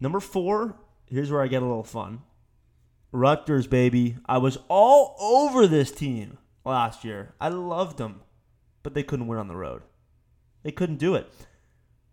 Number 0.00 0.20
four, 0.20 0.76
here's 1.06 1.30
where 1.30 1.42
I 1.42 1.48
get 1.48 1.62
a 1.62 1.66
little 1.66 1.84
fun. 1.84 2.22
Rutgers, 3.12 3.66
baby. 3.66 4.16
I 4.26 4.38
was 4.38 4.58
all 4.68 5.16
over 5.20 5.66
this 5.66 5.92
team 5.92 6.38
last 6.64 7.04
year. 7.04 7.34
I 7.40 7.48
loved 7.48 7.98
them, 7.98 8.22
but 8.82 8.94
they 8.94 9.02
couldn't 9.02 9.26
win 9.26 9.38
on 9.38 9.48
the 9.48 9.56
road. 9.56 9.82
They 10.62 10.72
couldn't 10.72 10.96
do 10.96 11.14
it. 11.14 11.30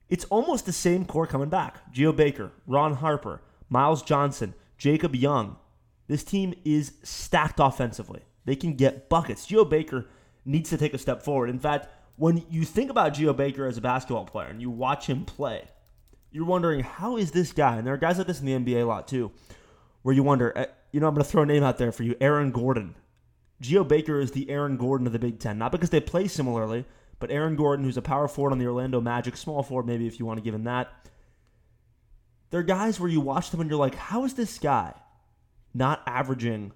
It's 0.09 0.25
almost 0.25 0.65
the 0.65 0.73
same 0.73 1.05
core 1.05 1.25
coming 1.25 1.49
back. 1.49 1.89
Geo 1.91 2.11
Baker, 2.11 2.51
Ron 2.67 2.95
Harper, 2.95 3.41
Myles 3.69 4.03
Johnson, 4.03 4.53
Jacob 4.77 5.15
Young. 5.15 5.55
This 6.07 6.23
team 6.23 6.53
is 6.65 6.93
stacked 7.03 7.59
offensively. 7.59 8.21
They 8.45 8.55
can 8.55 8.73
get 8.75 9.09
buckets. 9.09 9.45
Geo 9.45 9.65
Baker 9.65 10.07
needs 10.45 10.69
to 10.71 10.77
take 10.77 10.93
a 10.93 10.97
step 10.97 11.23
forward. 11.23 11.49
In 11.49 11.59
fact, 11.59 11.87
when 12.17 12.43
you 12.49 12.65
think 12.65 12.89
about 12.89 13.13
Geo 13.13 13.33
Baker 13.33 13.65
as 13.65 13.77
a 13.77 13.81
basketball 13.81 14.25
player 14.25 14.47
and 14.47 14.61
you 14.61 14.69
watch 14.69 15.07
him 15.07 15.25
play, 15.25 15.67
you're 16.31 16.45
wondering 16.45 16.81
how 16.81 17.17
is 17.17 17.31
this 17.31 17.51
guy? 17.51 17.77
And 17.77 17.85
there 17.85 17.93
are 17.93 17.97
guys 17.97 18.17
like 18.17 18.27
this 18.27 18.41
in 18.41 18.45
the 18.45 18.73
NBA 18.73 18.81
a 18.81 18.85
lot 18.85 19.07
too, 19.07 19.31
where 20.01 20.15
you 20.15 20.23
wonder. 20.23 20.53
Eh, 20.55 20.65
you 20.91 20.99
know, 20.99 21.07
I'm 21.07 21.13
going 21.13 21.23
to 21.23 21.29
throw 21.29 21.43
a 21.43 21.45
name 21.45 21.63
out 21.63 21.77
there 21.77 21.91
for 21.91 22.03
you, 22.03 22.15
Aaron 22.19 22.51
Gordon. 22.51 22.95
Geo 23.61 23.83
Baker 23.83 24.19
is 24.19 24.31
the 24.31 24.49
Aaron 24.49 24.75
Gordon 24.75 25.07
of 25.07 25.13
the 25.13 25.19
Big 25.19 25.39
Ten, 25.39 25.57
not 25.57 25.71
because 25.71 25.89
they 25.89 26.01
play 26.01 26.27
similarly, 26.27 26.85
but 27.19 27.31
Aaron 27.31 27.55
Gordon, 27.55 27.85
who's 27.85 27.95
a 27.95 28.01
power 28.01 28.27
forward 28.27 28.51
on 28.51 28.57
the 28.57 28.65
Orlando 28.65 28.99
Magic, 28.99 29.37
small 29.37 29.63
forward 29.63 29.85
maybe 29.85 30.07
if 30.07 30.19
you 30.19 30.25
want 30.25 30.37
to 30.37 30.43
give 30.43 30.55
him 30.55 30.65
that. 30.65 30.89
They're 32.49 32.63
guys 32.63 32.99
where 32.99 33.09
you 33.09 33.21
watch 33.21 33.51
them 33.51 33.61
and 33.61 33.69
you're 33.69 33.79
like, 33.79 33.95
how 33.95 34.25
is 34.25 34.33
this 34.33 34.57
guy 34.59 34.93
not 35.73 36.01
averaging 36.05 36.73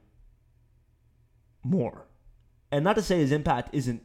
more? 1.64 2.08
And 2.72 2.84
not 2.84 2.96
to 2.96 3.02
say 3.02 3.20
his 3.20 3.32
impact 3.32 3.70
isn't 3.74 4.02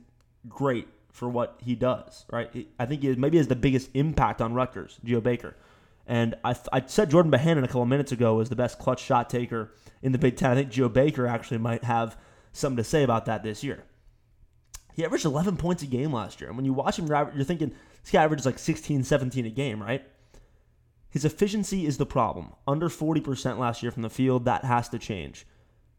great 0.49 0.89
for 1.13 1.29
what 1.29 1.59
he 1.63 1.75
does, 1.75 2.25
right? 2.31 2.69
I 2.79 2.87
think 2.87 3.03
he 3.03 3.15
maybe 3.17 3.39
has 3.39 3.49
the 3.49 3.57
biggest 3.57 3.91
impact 3.95 4.41
on 4.41 4.55
Rutgers, 4.55 4.99
Geo 5.05 5.21
Baker. 5.21 5.57
And 6.07 6.35
I, 6.45 6.57
I 6.73 6.83
said 6.87 7.11
Jordan 7.11 7.31
Bohannon 7.31 7.65
a 7.65 7.69
couple 7.69 7.87
minutes 7.87 8.13
ago 8.13 8.35
was 8.35 8.49
the 8.49 8.57
best 8.57 8.79
clutch 8.79 9.03
shot 9.03 9.31
taker 9.31 9.73
in 10.03 10.13
the 10.13 10.19
Big 10.19 10.37
Ten. 10.37 10.51
I 10.51 10.55
think 10.55 10.71
Geo 10.71 10.89
Baker 10.89 11.27
actually 11.27 11.59
might 11.59 11.85
have 11.85 12.17
something 12.53 12.79
to 12.79 12.85
say 12.85 13.03
about 13.03 13.27
that 13.27 13.43
this 13.43 13.63
year. 13.63 13.85
He 14.95 15.05
averaged 15.05 15.25
11 15.25 15.57
points 15.57 15.83
a 15.83 15.87
game 15.87 16.13
last 16.13 16.41
year. 16.41 16.49
And 16.49 16.57
when 16.57 16.65
you 16.65 16.73
watch 16.73 16.99
him, 16.99 17.07
you're 17.07 17.45
thinking 17.45 17.75
this 18.03 18.11
guy 18.11 18.25
averages 18.25 18.47
like 18.47 18.59
16, 18.59 19.05
17 19.05 19.47
a 19.47 19.51
game, 19.51 19.83
right? 19.83 20.05
His 21.11 21.25
efficiency 21.25 21.87
is 21.87 21.99
the 21.99 22.07
problem. 22.07 22.53
Under 22.67 22.89
40% 22.89 23.59
last 23.59 23.83
year 23.83 23.91
from 23.91 24.03
the 24.03 24.11
field. 24.11 24.45
That 24.45 24.65
has 24.65 24.89
to 24.91 24.99
change. 24.99 25.47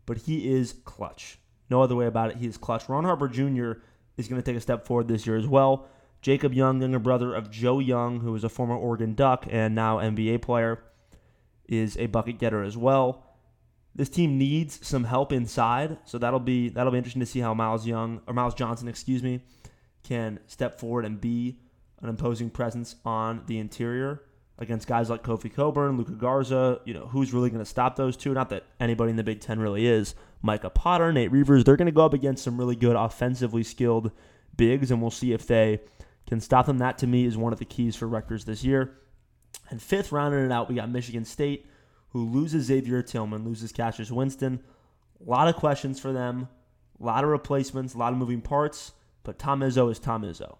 But 0.06 0.18
he 0.20 0.52
is 0.52 0.74
clutch. 0.86 1.38
No 1.70 1.82
other 1.82 1.96
way 1.96 2.06
about 2.06 2.32
it. 2.32 2.38
He 2.38 2.48
is 2.48 2.58
clutch. 2.58 2.88
Ron 2.88 3.04
Harper 3.04 3.28
Jr. 3.28 3.74
is 4.18 4.28
going 4.28 4.42
to 4.42 4.46
take 4.46 4.58
a 4.58 4.62
step 4.62 4.86
forward 4.86 5.08
this 5.08 5.28
year 5.28 5.36
as 5.36 5.48
well. 5.48 5.88
Jacob 6.22 6.54
Young, 6.54 6.82
younger 6.82 7.00
brother 7.00 7.34
of 7.34 7.52
Joe 7.52 7.80
Young, 7.80 8.20
who 8.22 8.36
is 8.36 8.44
a 8.44 8.50
former 8.50 8.76
Oregon 8.76 9.16
Duck 9.16 9.46
and 9.50 9.76
now 9.76 9.98
NBA 9.98 10.42
player, 10.42 10.84
is 11.68 11.98
a 11.98 12.06
bucket 12.06 12.38
getter 12.38 12.64
as 12.64 12.78
well. 12.78 13.26
This 13.94 14.10
team 14.10 14.38
needs 14.38 14.86
some 14.88 15.04
help 15.04 15.34
inside, 15.34 15.98
so 16.06 16.18
that'll 16.18 16.40
be 16.40 16.70
that'll 16.70 16.92
be 16.92 16.98
interesting 16.98 17.20
to 17.22 17.26
see 17.26 17.40
how 17.40 17.54
Miles 17.54 17.86
Young 17.86 18.22
or 18.28 18.34
Myles 18.34 18.54
Johnson, 18.54 18.88
excuse 18.88 19.22
me, 19.22 19.44
can 20.04 20.40
step 20.48 20.80
forward 20.80 21.06
and 21.06 21.20
be 21.20 21.58
an 22.02 22.08
imposing 22.08 22.50
presence 22.50 22.96
on 23.04 23.44
the 23.48 23.58
interior 23.58 24.22
against 24.62 24.88
guys 24.88 25.10
like 25.10 25.24
Kofi 25.24 25.54
Cockburn, 25.54 25.98
Luka 25.98 26.14
Garza. 26.14 26.80
You 26.86 26.94
know, 26.94 27.08
who's 27.08 27.34
really 27.34 27.50
going 27.50 27.64
to 27.64 27.70
stop 27.70 27.98
those 27.98 28.16
two? 28.16 28.34
Not 28.34 28.50
that 28.50 28.64
anybody 28.80 29.10
in 29.10 29.18
the 29.18 29.24
Big 29.24 29.42
Ten 29.42 29.60
really 29.60 29.86
is. 29.86 30.16
Micah 30.42 30.70
Potter, 30.70 31.12
Nate 31.12 31.32
Reuvers, 31.32 31.64
they're 31.64 31.76
going 31.76 31.88
to 31.88 31.92
go 31.92 32.06
up 32.06 32.14
against 32.14 32.44
some 32.44 32.58
really 32.58 32.76
good 32.76 32.96
offensively 32.96 33.64
skilled 33.64 34.12
bigs, 34.56 34.90
and 34.90 35.02
we'll 35.02 35.12
see 35.12 35.34
if 35.34 35.46
they 35.46 35.82
can 36.28 36.40
stop 36.40 36.68
them. 36.68 36.78
That 36.78 36.98
to 37.00 37.08
me 37.08 37.26
is 37.26 37.38
one 37.38 37.52
of 37.52 37.60
the 37.60 37.66
keys 37.66 37.96
for 37.96 38.08
Rutgers 38.08 38.46
this 38.46 38.64
year. 38.64 38.98
And 39.70 39.82
fifth, 39.82 40.12
rounding 40.12 40.46
it 40.46 40.52
out, 40.52 40.70
we 40.70 40.76
got 40.76 40.90
Michigan 40.90 41.26
State 41.26 41.66
who 42.10 42.30
loses 42.30 42.66
Xavier 42.66 43.02
Tillman, 43.02 43.46
loses 43.46 43.72
Cassius 43.72 44.12
Winston. 44.12 44.60
A 45.26 45.30
lot 45.30 45.48
of 45.48 45.56
questions 45.56 46.00
for 46.00 46.12
them, 46.12 46.48
a 47.00 47.06
lot 47.06 47.24
of 47.24 47.30
replacements, 47.30 47.94
a 47.94 47.98
lot 47.98 48.12
of 48.12 48.20
moving 48.20 48.42
parts, 48.42 48.92
but 49.24 49.40
Tom 49.40 49.62
Izzo 49.62 49.90
is 49.92 50.00
Tom 50.00 50.24
Izzo. 50.24 50.58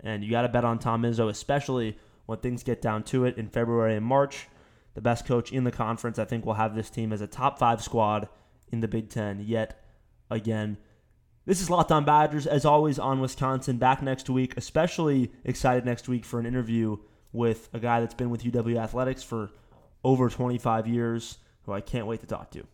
And 0.00 0.22
you 0.22 0.30
got 0.30 0.42
to 0.42 0.48
bet 0.48 0.64
on 0.64 0.78
Tom 0.78 1.02
Izzo, 1.02 1.28
especially 1.28 1.96
when 2.30 2.38
things 2.38 2.62
get 2.62 2.80
down 2.80 3.02
to 3.02 3.24
it 3.24 3.36
in 3.36 3.48
February 3.48 3.96
and 3.96 4.06
March. 4.06 4.46
The 4.94 5.00
best 5.00 5.26
coach 5.26 5.50
in 5.50 5.64
the 5.64 5.72
conference, 5.72 6.16
I 6.16 6.24
think, 6.24 6.46
will 6.46 6.54
have 6.54 6.76
this 6.76 6.88
team 6.88 7.12
as 7.12 7.20
a 7.20 7.26
top 7.26 7.58
five 7.58 7.82
squad 7.82 8.28
in 8.70 8.78
the 8.78 8.86
Big 8.86 9.10
Ten 9.10 9.40
yet 9.40 9.82
again. 10.30 10.78
This 11.44 11.60
is 11.60 11.68
Locked 11.68 11.90
On 11.90 12.04
Badgers, 12.04 12.46
as 12.46 12.64
always, 12.64 13.00
on 13.00 13.20
Wisconsin. 13.20 13.78
Back 13.78 14.00
next 14.00 14.30
week. 14.30 14.54
Especially 14.56 15.32
excited 15.42 15.84
next 15.84 16.08
week 16.08 16.24
for 16.24 16.38
an 16.38 16.46
interview 16.46 16.98
with 17.32 17.68
a 17.72 17.80
guy 17.80 17.98
that's 17.98 18.14
been 18.14 18.30
with 18.30 18.44
UW 18.44 18.80
Athletics 18.80 19.24
for 19.24 19.50
over 20.04 20.28
25 20.28 20.86
years, 20.86 21.38
who 21.62 21.72
I 21.72 21.80
can't 21.80 22.06
wait 22.06 22.20
to 22.20 22.26
talk 22.26 22.52
to. 22.52 22.64